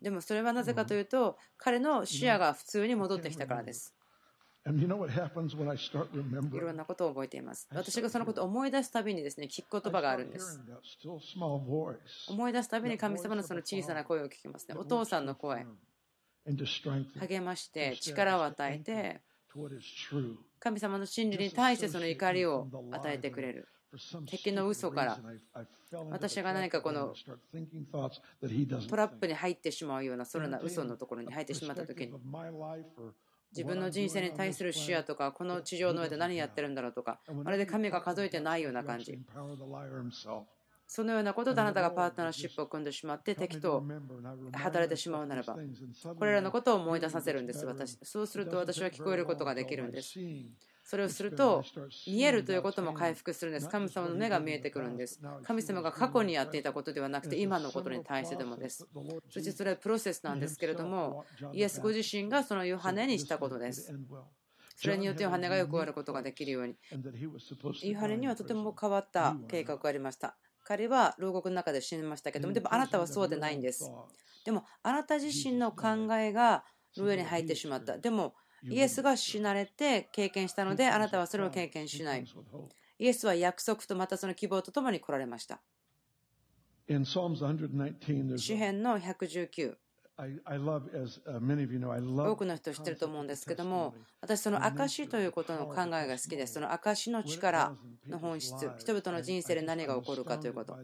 [0.00, 3.92] でもそれはなぜかというと、彼の視野が普通に戻ってきたからです。
[6.56, 7.68] いろんなことを覚えています。
[7.70, 10.58] 私がそのことを思い出すたびにですね、聞く言葉があるんです。
[12.28, 14.74] 思い出すたびに神様のその小さな声を聞きますね。
[14.78, 15.66] お父さんの声。
[17.20, 19.20] 励まして、力を与えて、
[20.58, 23.68] 神様の真理に対してその怒りを与えてくれる。
[24.26, 25.20] 敵の嘘から
[26.10, 27.14] 私が何かこの
[28.88, 32.12] トラップに入ってしまうようなそのような嘘のところに入ってしまった時に
[33.54, 39.18] 自分の人生に対する視野とか、この地上の上で何やってるんだろうとか、まるで神が数えてないような感じ。
[40.86, 43.82] そのようなことであなたがパートナーシップを組んでしまって敵と
[44.52, 45.56] 働いてしまうならば、
[46.18, 47.98] これらのことを思い出させるんです、私。
[48.02, 50.18] そうすると私は聞こえることができるんです。
[50.84, 51.64] それをすると
[52.06, 53.68] 見えるということも回復するんです。
[53.68, 55.18] 神様の目が見えてくるんです。
[55.42, 58.86] 神様が過去にやっていたことではなくて今のことに対してでもです。
[59.30, 63.94] そしてそれはプロセスなんですけれどもイエスご自身がそのヨハネにしたことです。
[64.76, 66.76] それによってヨハネがよく終わることができるように。
[67.88, 70.36] ヨハネにはとても変わった計画がありました。
[70.64, 73.90] 彼は牢獄の中で死にましたけどもでもあなたはそうでないんです。
[74.44, 76.64] でもあなた自身の考えが
[76.96, 77.98] 上に入ってしまった。
[77.98, 78.34] でも
[78.68, 82.24] イエスが死なれて経験したので、あなたはそれを経験しない。
[82.98, 85.60] イエスは約束とまたその希望とともに来られました。
[88.38, 89.76] 詩篇の119。
[90.16, 90.22] 多
[92.36, 96.54] くの人知ってると思うんですけども、私、その証ということの考えが好きです。
[96.54, 97.76] その証の力
[98.08, 100.78] の本質、人々の人生で何が起こるかということ。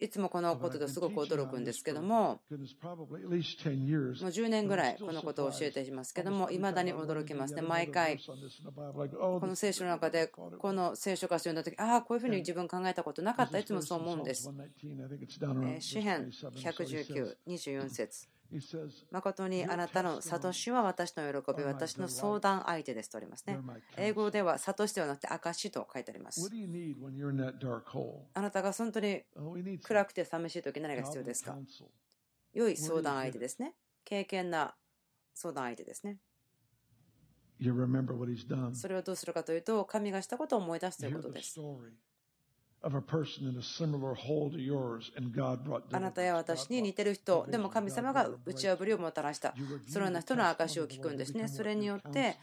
[0.00, 2.54] いつもこのことですごく驚くんですけども、もう
[4.30, 7.62] 10年ぐらいこのことを教えていますけども、いまだに驚きますね。
[7.62, 8.34] 毎回、こ
[9.46, 13.58] の聖書の中で、この聖書歌詞を読んだとき、ああ、こういうふうに自分考えたことなかった。
[13.58, 14.50] いつもそう思うんです。
[15.80, 18.28] 詩篇119、24節。
[19.10, 23.58] 誠にあなたの悟しは私の喜び、私の相談相手ですとありますね。
[23.96, 26.48] 英語では悟しではなくて証と書いてあります。
[28.34, 29.22] あなたが本当に
[29.82, 31.58] 暗くて寂しい時何が必要ですか？
[32.54, 33.74] 良い相談相手ですね。
[34.04, 34.74] 経験な
[35.34, 36.18] 相談相手ですね。
[38.72, 41.60] それをどうするかというと、神がしたことを思い出すということです。
[42.80, 42.90] あ
[46.00, 49.52] なたや私に似てる人、でも神様が打ち破りをもたらした、
[49.88, 51.48] そのような人の証を聞くんですね。
[51.48, 52.36] それによって、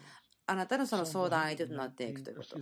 [0.45, 2.58] あなたのその相談相手となっていくということ。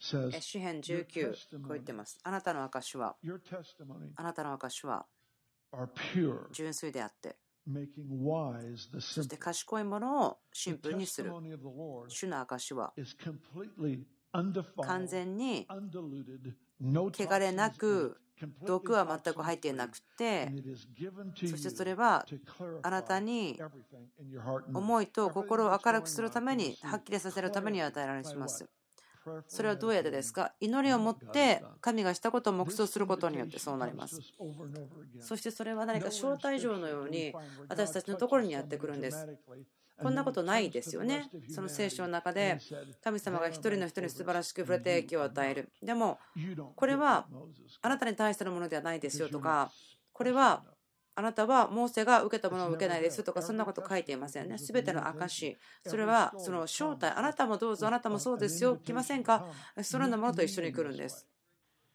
[0.00, 2.18] 詩編19、こう言ってます。
[2.22, 3.16] あなたの証は、
[4.16, 5.06] あなたの証は、
[6.52, 7.36] 純粋であって、
[9.00, 11.30] そして賢いものをシンプルにする。
[12.08, 12.94] 主の証は、
[14.84, 15.66] 完全に
[16.80, 18.20] 汚れなく
[18.66, 20.52] 毒は全く入っていなくて
[21.34, 22.26] そしてそれは
[22.82, 23.58] あなたに
[24.74, 28.68] 思いと心を明るくするためにはっきりさせるために与えられます。
[29.48, 30.54] それはどうやってですか？
[30.60, 34.20] 祈りを持って神がしたことを黙想することによってそうなります。
[35.18, 37.34] そしてそれは何か招待状のように
[37.68, 39.26] 私たちのところにやってくるんです。
[40.02, 41.30] こんなことないですよね。
[41.48, 42.58] その聖書の中で
[43.02, 45.70] 神様が一人の人に素晴らしく触れて影響を与える。
[45.82, 46.18] でも、
[46.74, 47.26] これは
[47.82, 49.70] あなたに対してのものではないですよとか、
[50.12, 50.64] これは
[51.18, 54.58] あなたはモーセが受けたものを受けないですとか、そんなこと書いていませんね。
[54.58, 55.56] すべての証。
[55.86, 57.10] それはその正体。
[57.10, 58.76] あなたもどうぞ、あなたもそうですよ。
[58.76, 59.46] 来ませんか？
[59.82, 61.26] そのようなものと一緒に来るんです。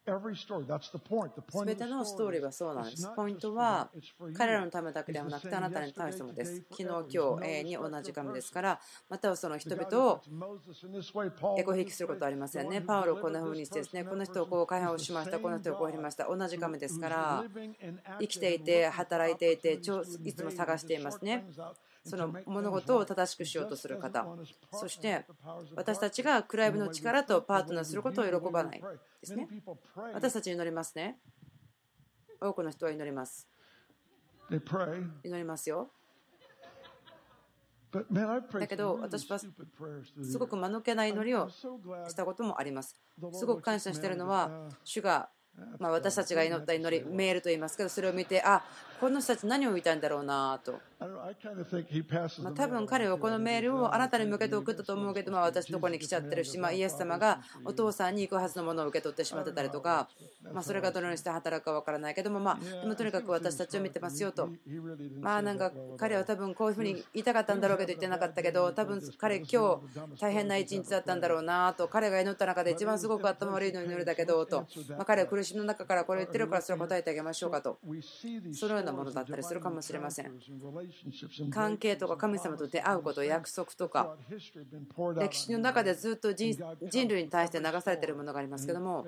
[0.03, 3.07] すべてのストーリーはそうなんです。
[3.15, 3.89] ポイントは
[4.35, 6.63] 彼らのためだけではなくてあなたに対してもです。
[6.71, 10.21] 昨日、今日永遠に同じ神ですから、またはその人々を
[11.57, 12.81] エコ引きすることはありませんね。
[12.81, 16.25] パウロこんな風にしてですね、この人をこう解放しました、この人をこうやりました。
[16.25, 17.45] 同じ神ですから、
[18.19, 21.45] 生きていて、働いていて、いつも探していますね。
[22.03, 24.25] その物事を正しくしようとする方
[24.71, 25.25] そして
[25.75, 28.87] 私たちがクライブの力とパートナーすることを喜ばないで
[29.23, 29.47] すね
[30.13, 31.17] 私たち祈りますね
[32.39, 33.47] 多くの人は祈ります
[35.23, 35.89] 祈りますよ。
[37.93, 39.47] だけど私はす
[40.37, 42.95] ごく間抜けな祈りをしたこともあります。
[43.33, 45.29] すごく感謝しているのは主が
[45.79, 48.63] まあ、私たちが祈った祈りメールと言いますけどそれを見てあ
[49.01, 50.79] この人たち何を言いたいんだろうなと。
[52.43, 60.07] まあ、多分彼はこのメールをあなたに向けて送ったと思うけど、まあ、私のところに来ちゃってるし、まあ、イエス様がお父さんに行くはずのものを受け取ってしまってたりとか、
[60.53, 64.47] まあ、それがどのようにして働くか分からないけども、まあ、でもとにかく私たちを見てますよと、
[65.19, 69.79] まあなんか彼は多分こういうふうに言いたかったんだろうけど言ってなかったけど、多分彼、今日
[70.19, 77.79] 大変な一日だったんだろうなと、彼が祈った中で一番すごく頭悪いのに祈るだけどと、まあ、彼は苦しみの中からこれ言ってるからそれを答えてあげましょうかと、
[78.53, 80.32] そのようなものだったりするかもしれません。
[81.49, 84.17] 関係とか神様と出会うこと、約束とか、
[85.19, 86.58] 歴史の中でずっと人
[87.10, 89.06] 類に対して流されているものがありますけども、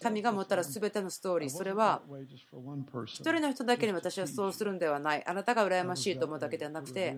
[0.00, 2.02] 神が持ったら全てのストーリー、それは
[3.04, 7.16] 一人の人だけに私はそうするんではない、あなたが羨ましいと思うだけではなくて、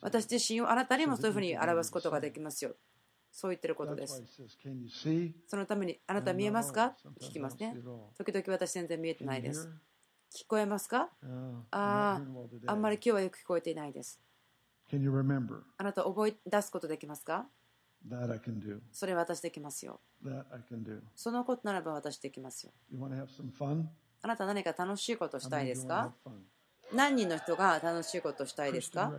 [0.00, 2.74] 私自身をあなたにもそういうふうに表すことができますよ。
[3.38, 4.22] そう言ってることです。
[5.46, 6.96] そのために、あなた見えますか？
[7.20, 7.76] 聞きますね。
[8.16, 9.68] 時々私全然見えてないです。
[10.34, 11.08] 聞こえますか？
[11.70, 12.20] ああ、
[12.66, 14.20] あんまり今日はよく聞こえていないです。
[15.78, 17.46] あなた覚え出すことできますか？
[18.92, 20.00] それ私できますよ。
[21.14, 22.72] そのことならば私できますよ。
[24.22, 26.12] あなた何か楽しいことしたいですか？
[26.94, 29.12] 何人の人が楽しいことしたいですか？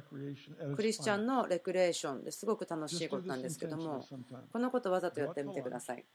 [0.75, 4.05] クリスチャンのレクレーションですごく楽しいことなんですけども、
[4.53, 6.05] このことわざとやってみてください。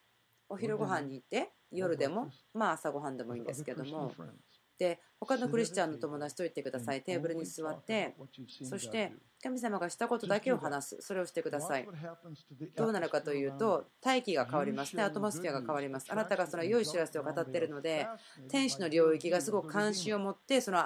[0.48, 4.12] お昼ご飯に行って、夜でも、まあ朝ごはんでもいいんですけども、
[4.83, 7.03] で他のクリスチャンの友達と言ってください。
[7.03, 8.16] テーブルに座って
[8.68, 10.99] そして神様がしたことだけを話す。
[11.01, 11.87] それをしてください。
[12.75, 15.05] どうなるかというと大気が変わりますね。
[15.05, 16.09] アトモスフェアが変わります。
[16.11, 18.09] あなたがその良い知らせを語っているので
[18.49, 20.79] 天使の領域がすごく関心を持ってその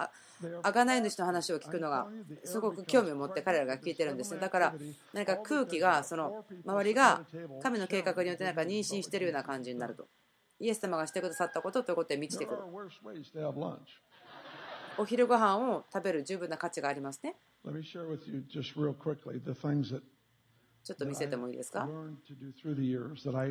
[0.62, 2.06] 贖い主の話を聞くのが
[2.44, 4.74] すごく興味を持って彼らが聞いてるんですだから
[5.14, 7.22] 何か空気がその周りが
[7.62, 10.06] 神の計画によってなんか妊娠しているような感じになると
[10.58, 12.60] イエス様がしてくださったことということで満ちてくる。
[14.98, 17.36] お昼ご飯を食べる十分な価値がありますね。
[20.84, 21.86] ちょっと見せてもいいですか？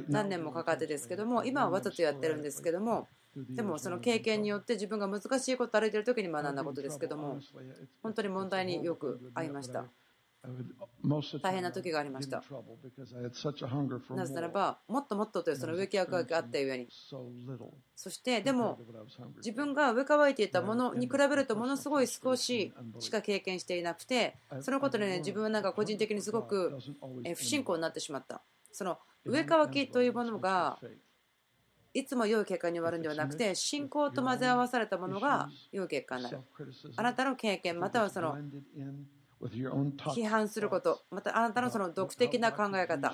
[0.07, 3.07] 何年もかかってですけども、今はわざとやってるんですけども、
[3.49, 7.37] でもその経験によって自分が難しいことを歩いている時に学んだことですけども、
[8.01, 9.85] 本当に問題によく合いました。
[11.41, 12.43] 大変な時がありました。
[14.15, 16.87] なぜならば、もっともっとというその植木役があったゆえに。
[17.95, 18.79] そして、でも、
[19.37, 26.77] 自分が植え替えていたものに比べると、ものすごい少ししか経験していなくて、そのことで、ね、自分はなんか個人的にすごく
[27.35, 28.41] 不信仰になってしまった。
[28.71, 30.77] その植え替きというものが、
[31.93, 36.39] いつも良い結果に終わるんではなくて、信仰と混ぜ合わされたものが良い結果になる。
[36.97, 38.37] あなたの経験、またはその
[40.11, 43.13] 批判すること、またあなたのその独的な考え方、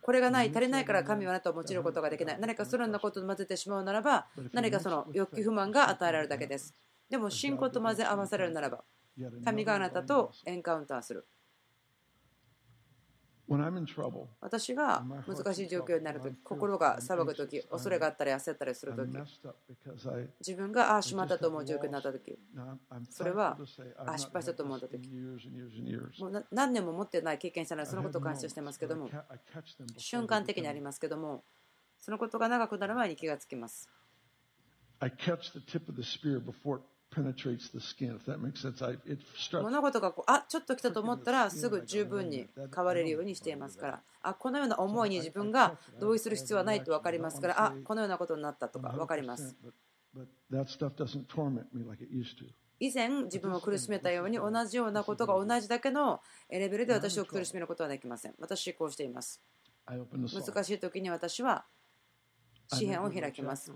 [0.00, 6.74] これがない、足りないから神はあなたを用いることができない、何かそのようなことと混ぜてしまうならば、何かその欲求不満が与えられるだけです。
[7.08, 8.82] でも信仰と混ぜ合わされるならば、
[9.44, 11.24] 神があなたとエンカウンターする。
[14.40, 19.10] 私が難しい状況になるとき、心が騒ぐとき、恐れがあったり焦ったりするとき、
[20.40, 22.38] 自分がああ、しまったと思う状況になったとき、
[23.10, 23.56] それは
[24.06, 25.08] あ失敗したと思ったとき、
[26.18, 29.10] もう何年も持ってない経験者ならそのことを感謝してますけども、
[29.96, 31.44] 瞬間的にありますけども、
[31.98, 33.88] そのことが長くなる前に気がつきます。
[39.62, 44.02] 物事がこうあちょっと来たと思ったらすぐ十分に変われるようにしていますから。
[44.24, 49.56] あこのような思いに自分が同意する必要はないと分かりますからあこのようなことになったとか分かります。
[52.78, 56.20] 以前自分を苦しめたように同じようなことが同じだけの
[56.50, 58.34] レベルで私を苦しめることはできません。
[58.38, 59.40] 私こうしています。
[59.86, 61.64] 難しい時に私は
[62.72, 63.72] 詩篇を開きます。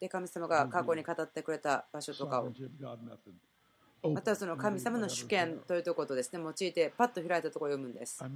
[0.00, 2.52] で、神様が過去に語ってくれた場所とかを、
[4.10, 8.22] またその神様の主権というところですね、用いてパッと開いたところを読むんです。
[8.22, 8.28] あ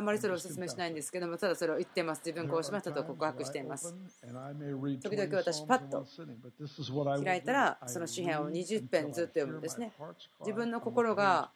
[0.00, 2.20] んまりそれをお勧めしないんですけども、ただそれを言ってます。
[2.22, 3.94] 自分こうしましたと告白しています。
[5.02, 6.06] 時々私、パッと
[7.24, 9.94] 開いたら、その詩篇を20編ずっと読むんですね。
[10.40, 11.50] 自分の心が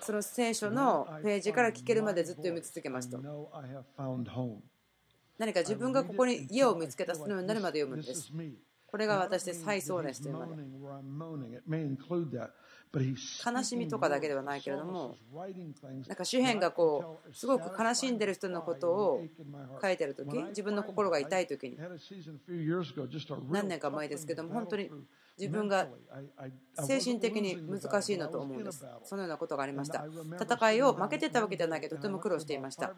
[0.00, 3.18] その聖書のページから聞けるまでずっと読み続けますと。
[5.38, 8.32] 何か自分がここに家を見つけたそのようになるまで読むんです。
[8.86, 10.56] これが私で再ソーレスというもの。
[13.44, 15.16] 悲しみとかだけではないけれども
[16.06, 19.24] なんか主編がこうすごく悲しんでる人のことを
[19.82, 21.76] 書いてる時自分の心が痛い時に
[23.50, 24.90] 何年か前ですけども本当に
[25.38, 25.86] 自分が
[26.86, 28.86] 精神的に難しいのと思うんです。
[29.04, 30.04] そのようなことがありました。
[30.40, 32.92] 戦いを負けてたわけじゃないけど、とても苦労していました。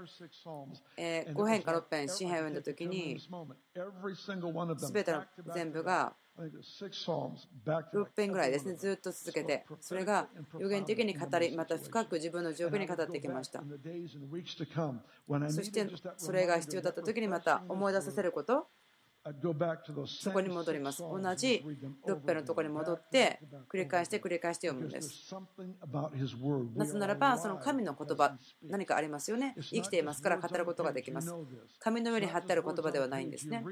[0.96, 3.18] え5編か6編、詩編を読んだ時に、
[4.76, 10.28] 全ての全部が6編ぐらいですね、ずっと続けて、それが
[10.60, 13.60] 予言的に語り、また深く自分の状況に語ってきました。
[15.48, 18.68] そして、それが必要だった時にまた思い出させること。
[20.06, 21.02] そこに戻ります。
[21.02, 21.64] 同じ
[22.06, 25.34] ロッペのところに戻って繰り返して繰り返して読むんです。
[26.74, 29.54] なぜならば、その神の言葉、何かありますよね。
[29.60, 31.32] 生きていますから語ることができます。
[31.78, 33.64] 紙の上に貼ってある言葉ではないんですね。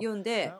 [0.00, 0.52] 読んで、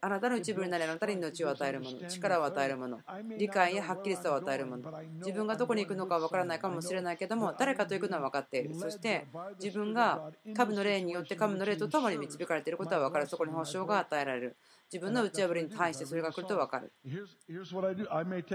[0.00, 3.00] あなたの一部になり、あなたに命を与えるもの、力を与えるもの、
[3.36, 8.74] 理解やはっきりさを与えるもの、自分がどこに行くのか分からないかもしれないけども、誰かと行くのは分かっている。
[8.74, 9.26] そして
[9.62, 13.26] 自分が神の霊によって神の霊と共に導かれていることは分かる。
[13.26, 14.56] そこに保証が与えられる。
[14.92, 16.92] 自分の打ち破りに対してそれが来ると分かる。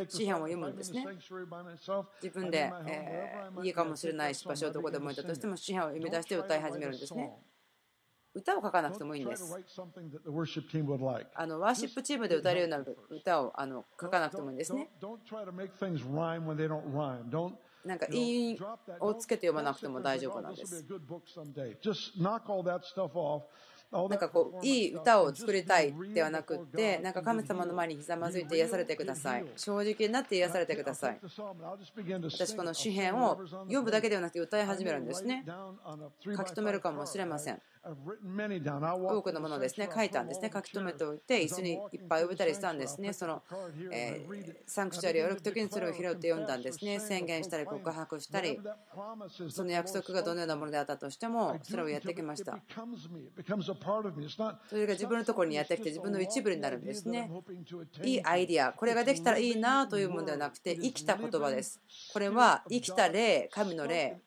[0.09, 1.05] 詩篇を読むんですね。
[2.21, 7.31] 自分で、えー、家かもしれないし、場所どこでもいたとしても詩篇を読み出して歌い始めるんですね。
[8.33, 9.43] 歌を書かなくてもいいんです。
[11.35, 14.89] あのワーシップチームで歌えるような歌をあの書かなくてもいいんですね。
[17.85, 18.57] なんか、い
[19.01, 20.85] をつけて読まなくても大丈夫なんです。
[23.91, 29.45] なんかこういい歌を作りたいではなくってなんか神様の前にひざまずいて癒されてください。
[29.55, 31.19] 正直になって癒されてください。
[32.31, 35.45] 私この詩篇を読むだけではなくて歌い始めるんですね。
[36.25, 40.49] 書き留めるかもしれません多くのものをですね書いたんですね。
[40.53, 43.11] 書き留めておいて椅子にいっぱい呼べたりしたんですね。
[43.11, 43.43] その、
[43.91, 48.59] えー、サンクチュアリを歩く時にそれを拾って読んだんですね宣言したり告白したり
[49.49, 52.57] その約束がどのようなものであったとしてもそれをやってきました。
[54.69, 57.29] それが自分のところにやってきて自分の一部になるんですね。
[58.03, 58.71] いいアイディア。
[58.71, 61.81] これができたらいいなというものではなくて生きた言葉です。
[62.13, 64.21] これは生きた霊神の霊。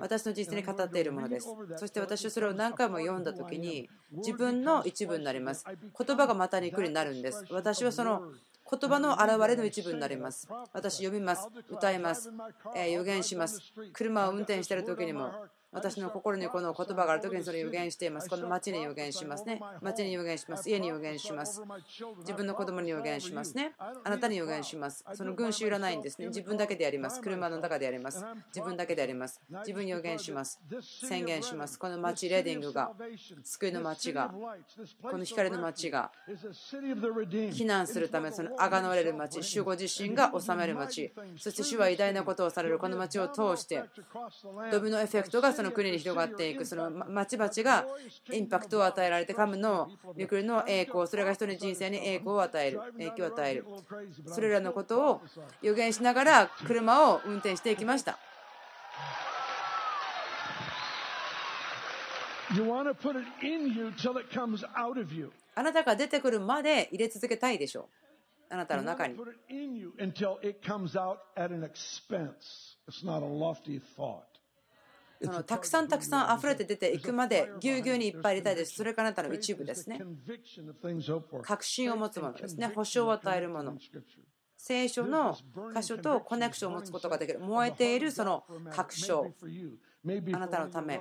[0.00, 1.48] 私の人生に語っているものです。
[1.76, 8.32] そして私はそれを何回も読んだ時に自分の一部になります言葉がまた肉になるんです私はその
[8.70, 10.46] 言葉の表れの一部になります。
[10.74, 11.48] 私読みます。
[11.70, 12.30] 歌います。
[12.76, 13.72] えー、予言します。
[13.94, 15.32] 車を運転している時にも
[15.70, 18.30] 私の心にこの言葉がある時にそれを予言しています。
[18.30, 19.60] この町に予言しますね。
[19.82, 20.68] 町に予言します。
[20.68, 21.62] 家に予言します。
[22.20, 23.74] 自分の子供に予言しますね。
[23.78, 25.04] あなたに予言します。
[25.14, 26.28] その群衆いらないんですね。
[26.28, 27.20] 自分だけでやります。
[27.20, 28.24] 車の中でやります。
[28.54, 29.42] 自分だけでやります。
[29.60, 30.60] 自分に予言します。
[31.06, 31.78] 宣言します。
[31.78, 32.92] この町、レディングが、
[33.44, 34.32] 救いの町が、
[35.02, 43.82] この光の町が、避難するため、そのあがなわれる町、主護自身が治める町、そして主は偉大なことをされるこの町を通して、
[44.72, 47.84] ドミノエフェクトがその国に広がっていくその町々が
[48.32, 53.64] インパクトを与えられて神の御国の栄光それが人の人生に栄光を与える影響を与える
[54.26, 55.20] それらのことを
[55.60, 58.20] 予言しながら車を運転していきました。
[65.56, 68.54] あなたが出てくるまで入れ続けたいでしょう。
[68.54, 69.16] あなたの中に。
[75.22, 78.74] そのたくさんたくさん溢れて出ていくまでぎゅうぎゅうにいっぱい入れたいです。
[78.74, 80.00] それからあなたの一部ですね。
[81.42, 82.70] 確信を持つものですね。
[82.74, 83.76] 保証を与えるもの。
[84.56, 85.36] 聖書の
[85.74, 87.38] 箇所とコネクションを持つことができる。
[87.40, 89.32] 燃えているその確証。
[90.32, 91.00] あなたのため、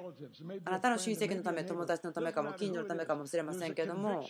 [0.65, 4.24] あなたの親戚のため、友達のためかも、近所のためかもしれませんけれども、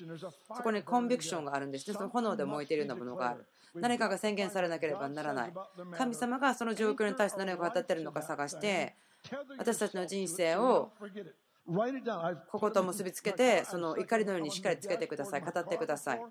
[0.55, 1.95] そこにコンビクションがあるんですね。
[1.95, 3.45] その炎で燃えているようなものがある。
[3.75, 5.53] 何かが宣言されなければならない。
[5.97, 8.95] 神様がその状況に対して何を語っているのか探して、
[9.57, 10.91] 私たちの人生を
[12.49, 15.41] ここと結びつけて、その怒りのようにしっかりつけてください。
[15.41, 16.21] 語ってください。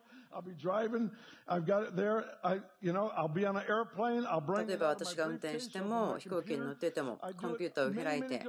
[4.66, 8.47] 例えば私が運転しても、飛行機に乗っていても、コンピューターを開いて、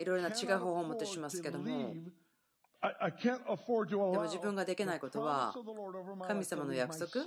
[0.00, 1.70] いろいろな違う方法を持ってしますけども、で
[3.96, 5.54] も自分ができないことは、
[6.26, 7.24] 神様の約束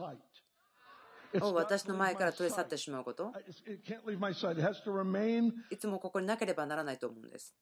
[1.42, 3.32] を私の前から取り去ってしまうこと？
[5.70, 7.56] いつもここになければならないと思うんです。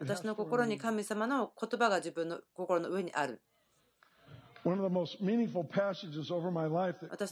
[0.00, 3.40] 私の心に神様の言葉が自分の心の上にある。
[4.64, 4.74] 私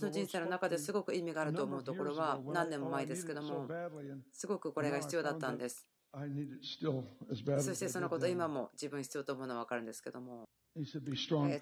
[0.00, 3.66] の人生の中ですごく意味があると思うところは何年も前ですけども、
[4.32, 5.88] すごくこれが必要だったんです。
[7.60, 10.48] そしてそのこと今も自分必要と思うのは分かるんですけども、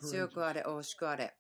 [0.01, 1.35] 強くあれ、大しくあれ。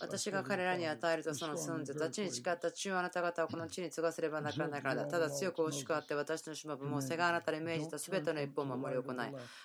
[0.00, 5.06] 私が彼らに与えるとその住んでた地に誓った地をあなた方はこの地に継がせればならないからだ。
[5.06, 9.16] ただ強く惜しくあって私のしもぶも背があなたに命じたすべての一本を守り行い。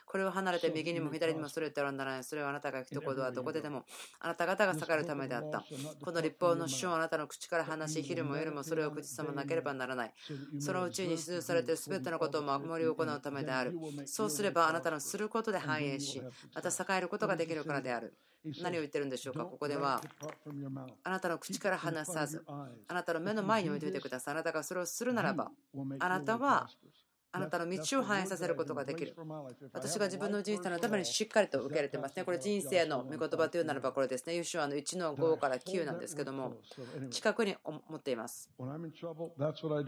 [0.06, 2.24] これを離れて右にも左にもそれてはならない。
[2.24, 3.84] それはあなたが行くところはどこででも
[4.22, 5.66] あなた方が栄えるためであった。
[6.02, 10.14] この立法の主をあなたの口から話し、昼も夜もそれを口さまなければならない。
[10.60, 13.78] そのうちに出されているすべてのことを守り行うためである。
[14.06, 16.22] そうすればあなたのすることで繁栄し、
[16.56, 18.14] また栄えることができるからである。
[18.62, 20.02] 何を言ってるんでしょうかここでは
[21.04, 25.52] あなたの口から離さずあなたの目の前に置いておいてくださいあなたがそれをするならば
[26.00, 26.70] あなたは
[27.36, 29.16] あなたの道を反映させることができる。
[29.74, 32.24] 私が自分の人生のためにしっかりと受け入れてますね。
[32.24, 34.36] これ人生の御言葉というならばこれですね。
[34.36, 36.54] ユシュアの1の5から9なんですけども、
[37.10, 38.52] 近くに思っています。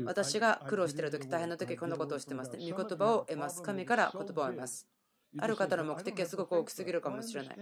[0.05, 2.57] 私が苦労している時、大変な時、こんなことをしてますね。
[2.71, 3.61] 御言葉を得ます。
[3.61, 4.87] 神から言葉を得ます。
[5.37, 7.57] ある方の目的はすごく大きすぎるかもしれない。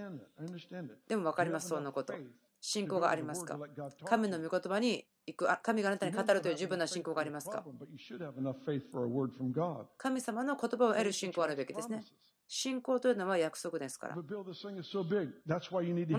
[1.08, 2.14] でも分かります、そんなこと。
[2.66, 3.60] 信仰がありますか？
[4.06, 7.64] 神の御言葉に行く、神があなたに語るという十分な信仰がありますか？
[9.98, 12.04] 神様の言葉を得る信仰あるべきですね。
[12.48, 14.16] 信仰というのは約束ですから。
[14.16, 14.44] 物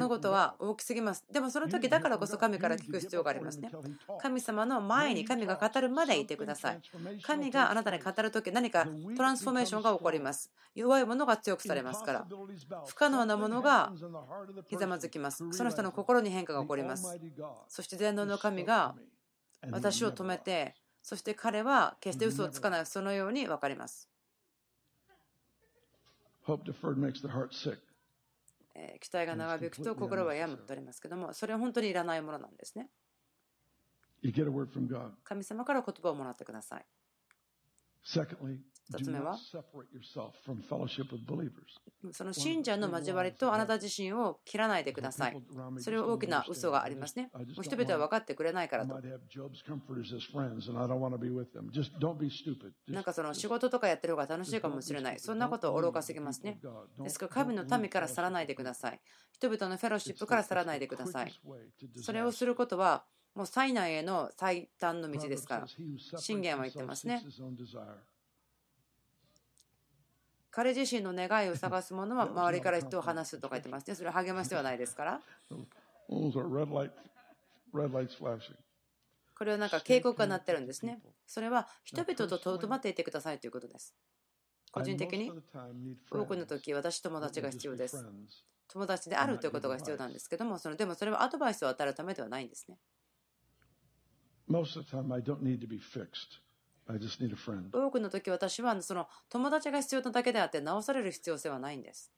[0.09, 1.25] 事は大きすぎます。
[1.31, 3.70] でもその時だからこそ神から聞く必要がありますね。
[4.20, 6.81] 神様の前に神が語るまでいてください。
[7.22, 10.51] 神があなたに語る時何かトランスフォーメーションが起こります。
[10.75, 12.27] 弱いものが強くされますから。
[12.87, 13.93] 不可能なものが
[14.68, 15.45] ひざまずきます。
[15.53, 17.18] その人の心に変化が起こります。
[17.68, 18.95] そして全能の神が
[19.70, 24.09] 私を止めて、そして彼は決して嘘をつかない、そのように分かります。
[29.01, 32.90] 期待が長引くと心は病むとありますけども、それは本当にいらないものなんですね。
[35.22, 36.86] 神様から言葉をもらってください。
[38.93, 39.37] 2つ目は、
[42.12, 45.43] その信者の交わりとあなた自身を切らないでください。
[45.78, 47.30] それは大きな嘘がありますね。
[47.32, 48.95] もう人々は分かってくれないからと。
[52.89, 55.18] なんかその仕事とかやってる方が楽しいかもしれない。
[55.18, 56.61] そんなことを愚かすぎますね。
[57.03, 59.01] ですから神の民から去らないでください。
[59.32, 61.32] 人々のフェローシップから去らないでください。
[62.03, 65.66] それをすることは、もう災難への最短の道ですから。
[66.18, 67.24] 信玄は言ってますね。
[70.55, 73.97] 彼自身の願いを探すものは 周りから人を話すとか言ってますね。
[73.97, 75.21] それは励ましではないですから。
[79.37, 81.03] これはなんか警告が鳴ってるんですね。
[81.27, 83.97] それは人々ととどまっていてくださいということです。
[84.71, 85.33] 個人的に
[86.09, 88.07] 多くの時私友達が必要です。
[88.69, 92.79] 友達であるということが必要なんですけども、そのでもそれはアドバイスを与えるためではないんですね。
[97.72, 102.12] 多くの時私はその友達が必要なだけであって直される必要性はないんです。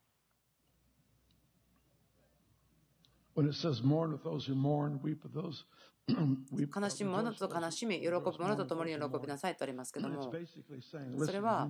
[6.08, 11.68] 悲しむ者と悲しみ、喜ぶ者と共に喜びなさいとありますけども、それは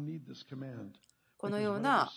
[1.38, 2.10] このような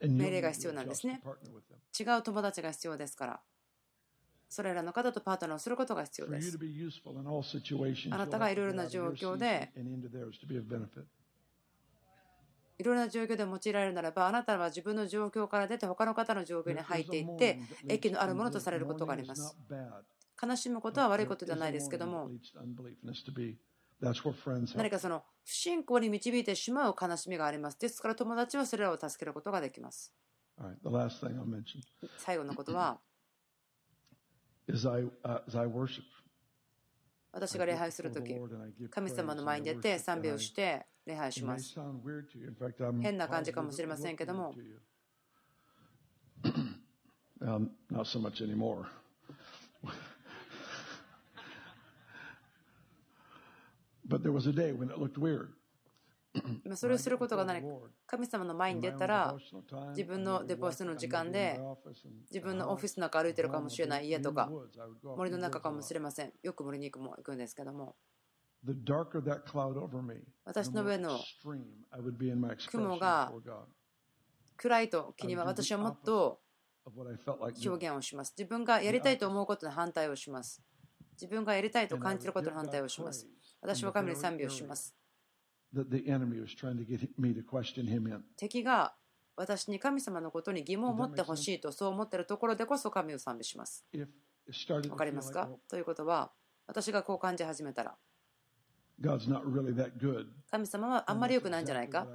[0.00, 1.22] 命令が必要なんですね。
[1.98, 3.40] 違う友達が必要ですから。
[4.48, 6.58] それらの方とパートナーをすることが必要です。
[8.10, 9.72] あなたがいろいろな状況で、
[12.78, 19.56] いろいろな状況で用いられるならば、あなたは自分の状況から出て、他の方の状況に入っていって、益のあるものとされることがあります。
[20.40, 22.30] 悲しむことは悪いことではないですけども、
[24.76, 27.78] 何かその不信仰に導いてしまう悲しみがあります。
[27.80, 30.14] ですから友達はそれらを助けることができます。
[32.18, 33.00] 最後のことは、
[37.32, 38.34] 私が礼拝するとき、
[38.90, 41.78] 神様の前に出て賛美をして礼拝します。
[43.00, 44.54] 変な感じかもしれませんけども、
[47.40, 48.86] not so much anymore.
[56.74, 57.64] それをすることがない。
[58.06, 59.34] 神様の前に出たら
[59.90, 61.60] 自分のデポストの時間で
[62.30, 64.50] 自分のオフィスの中歩いてるかもしれない家とか
[65.02, 66.32] 森の中かもしれません。
[66.42, 67.96] よく森に行くも行くんですけども。
[70.44, 71.20] 私の上の
[72.70, 73.32] 雲が
[74.56, 76.40] 暗いときには私はもっと
[77.64, 78.34] 表現をします。
[78.36, 80.62] 自分がやりたいと思うことの反対をします。
[81.12, 83.26] 自分がやりたいと感じることの反対をします。
[83.60, 84.94] 私は神に賛美をします
[88.36, 88.94] 敵が
[89.36, 93.84] 私に神様のことに疑問を持ってほしいとそう思っているところでこそ神を賛美します。
[94.90, 95.48] わかりますか？
[95.68, 96.32] ということは
[96.66, 97.96] 私がこう感じ始めたら
[100.48, 102.06] 神様はあんまり良くないんじゃないか？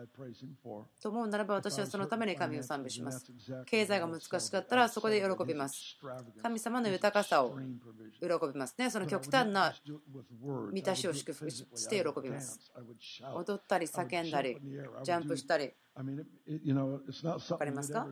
[0.99, 3.31] と思うならば私はそのために神を賛美します。
[3.67, 5.97] 経済が難しかったらそこで喜びます。
[6.41, 7.55] 神様の豊かさを
[8.19, 8.89] 喜びますね。
[8.89, 9.75] その極端な
[10.71, 12.59] 満たしを祝福して喜びます。
[13.35, 14.57] 踊ったり叫んだり、
[15.03, 15.71] ジャンプしたり。
[15.93, 18.07] わかりますか？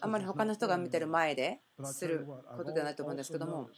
[0.00, 3.68] あんまり他の人が見てる前ですることではないと思うんですけども。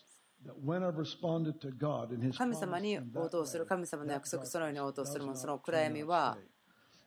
[2.38, 6.38] 神様に応答する神様の約束そのように応答するもその暗闇は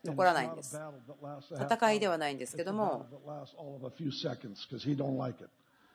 [0.03, 0.79] 残らないんです。
[1.69, 3.05] 戦いではないんですけども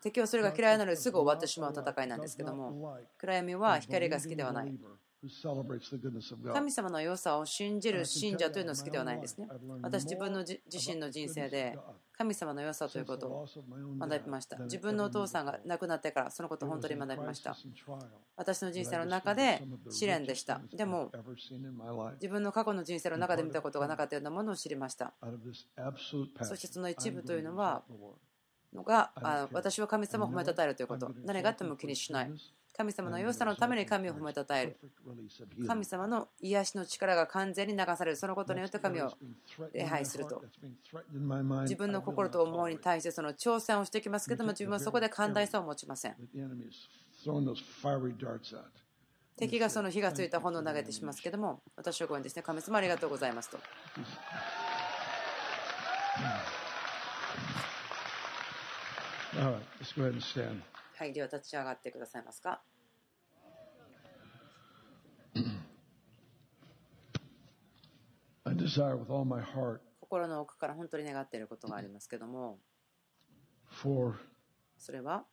[0.01, 4.71] 敵はそれが嫌いなのですぐ終わってしまう戦いなんですけども暗闇は光が好きではない
[6.53, 9.47] 神様の良さを信じる信者というのは好きではないんですね。
[9.81, 11.77] 私自分の自身の人生で
[12.17, 13.47] 神様の良さということを
[13.99, 14.57] 学びました。
[14.59, 17.55] 自分のお父さんが亡くなってからそのことを本当に学びました。
[18.35, 19.61] 私の人生の中で
[19.91, 20.61] 試練でした。
[20.73, 21.11] でも
[22.15, 25.13] 自分の過去の人生の中で見たことがなかったようなものを知りました。
[26.41, 27.83] そしてその一部というのは
[28.73, 29.11] のが
[29.51, 31.11] 私は神様を褒めたたえるということ。
[31.23, 32.31] 何があっても気にしない。
[32.77, 34.77] 神様の良さのために神を褒めたたえる。
[35.65, 38.17] 神様の癒しの力が完全に流される。
[38.17, 39.11] そのことによって神を
[39.73, 40.43] 礼拝すると。
[41.63, 46.15] 自分の心と思いに対してその挑戦をしてきますけども、自分はそこで寛大さを持ちません。
[49.37, 53.57] 敵がその火がついた炎を投げてしますけども、私はこうですね、神様ありがとうございますと。
[60.97, 62.61] はい、では立ち上がってくださいますか？
[69.99, 72.59] 心の奥から本当に願っていることがありますけども、
[74.77, 75.25] それは、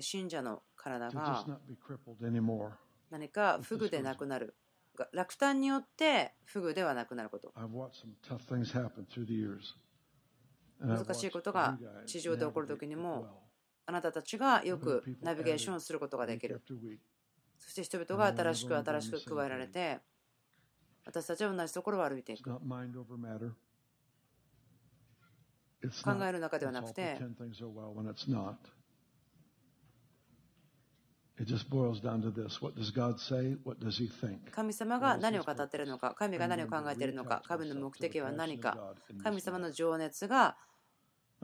[0.00, 1.46] 信者の体が
[3.10, 4.56] 何か不具でなくなる。
[5.12, 7.52] 落胆によって不具ではなくなること。
[10.80, 13.26] 難しいことが地上で起こるときにも
[13.86, 16.62] あなたたちがよくナビゲーションすることができる。
[17.58, 19.98] そして人々が新しく新しく加えられて
[21.04, 22.50] 私たちは同じところを歩いていく。
[26.04, 27.18] 考える中ではなくて
[34.50, 40.56] 神様が何を語っているのか、神が何を考えているのか、神の目的は何か、神様の情熱が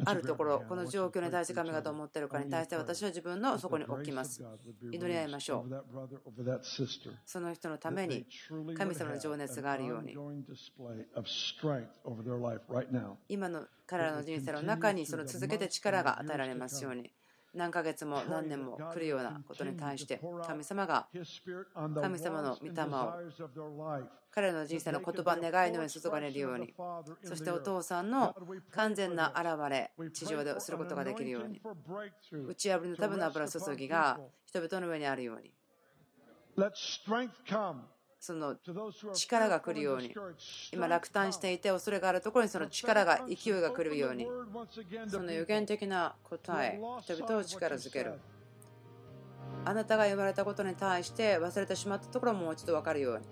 [0.04, 4.42] あるところ、この状況に対して神がどう思っているかに対して私は自分のそこに置きます。
[4.90, 5.84] 祈り合いましょう。
[7.24, 8.26] その人のために
[8.76, 10.16] 神様の情熱があるように。
[13.28, 17.12] 今の彼らの人生の中にその続けて力が与えられますように。
[17.54, 21.06] 何ヶ月も何年も来るようなことに対して神様が
[22.00, 23.12] 神様の御霊を
[24.30, 26.74] 彼らの人生の言葉願いの上に注がれるように
[27.22, 28.34] そしてお父さんの
[28.72, 31.60] 完全な現れ地上ですることができるように
[32.48, 35.52] 打ち破りのための油注ぎが人々の上にあるように
[38.24, 38.56] その
[39.12, 40.14] 力が来るように。
[40.72, 44.26] 今落胆していて恐れがあるところにその力が勢いが来るように。
[45.08, 48.14] その予言的な答え人々を力づける。
[49.66, 53.26] あなたが言われたことに対して忘れてしまったところももう一度分かるように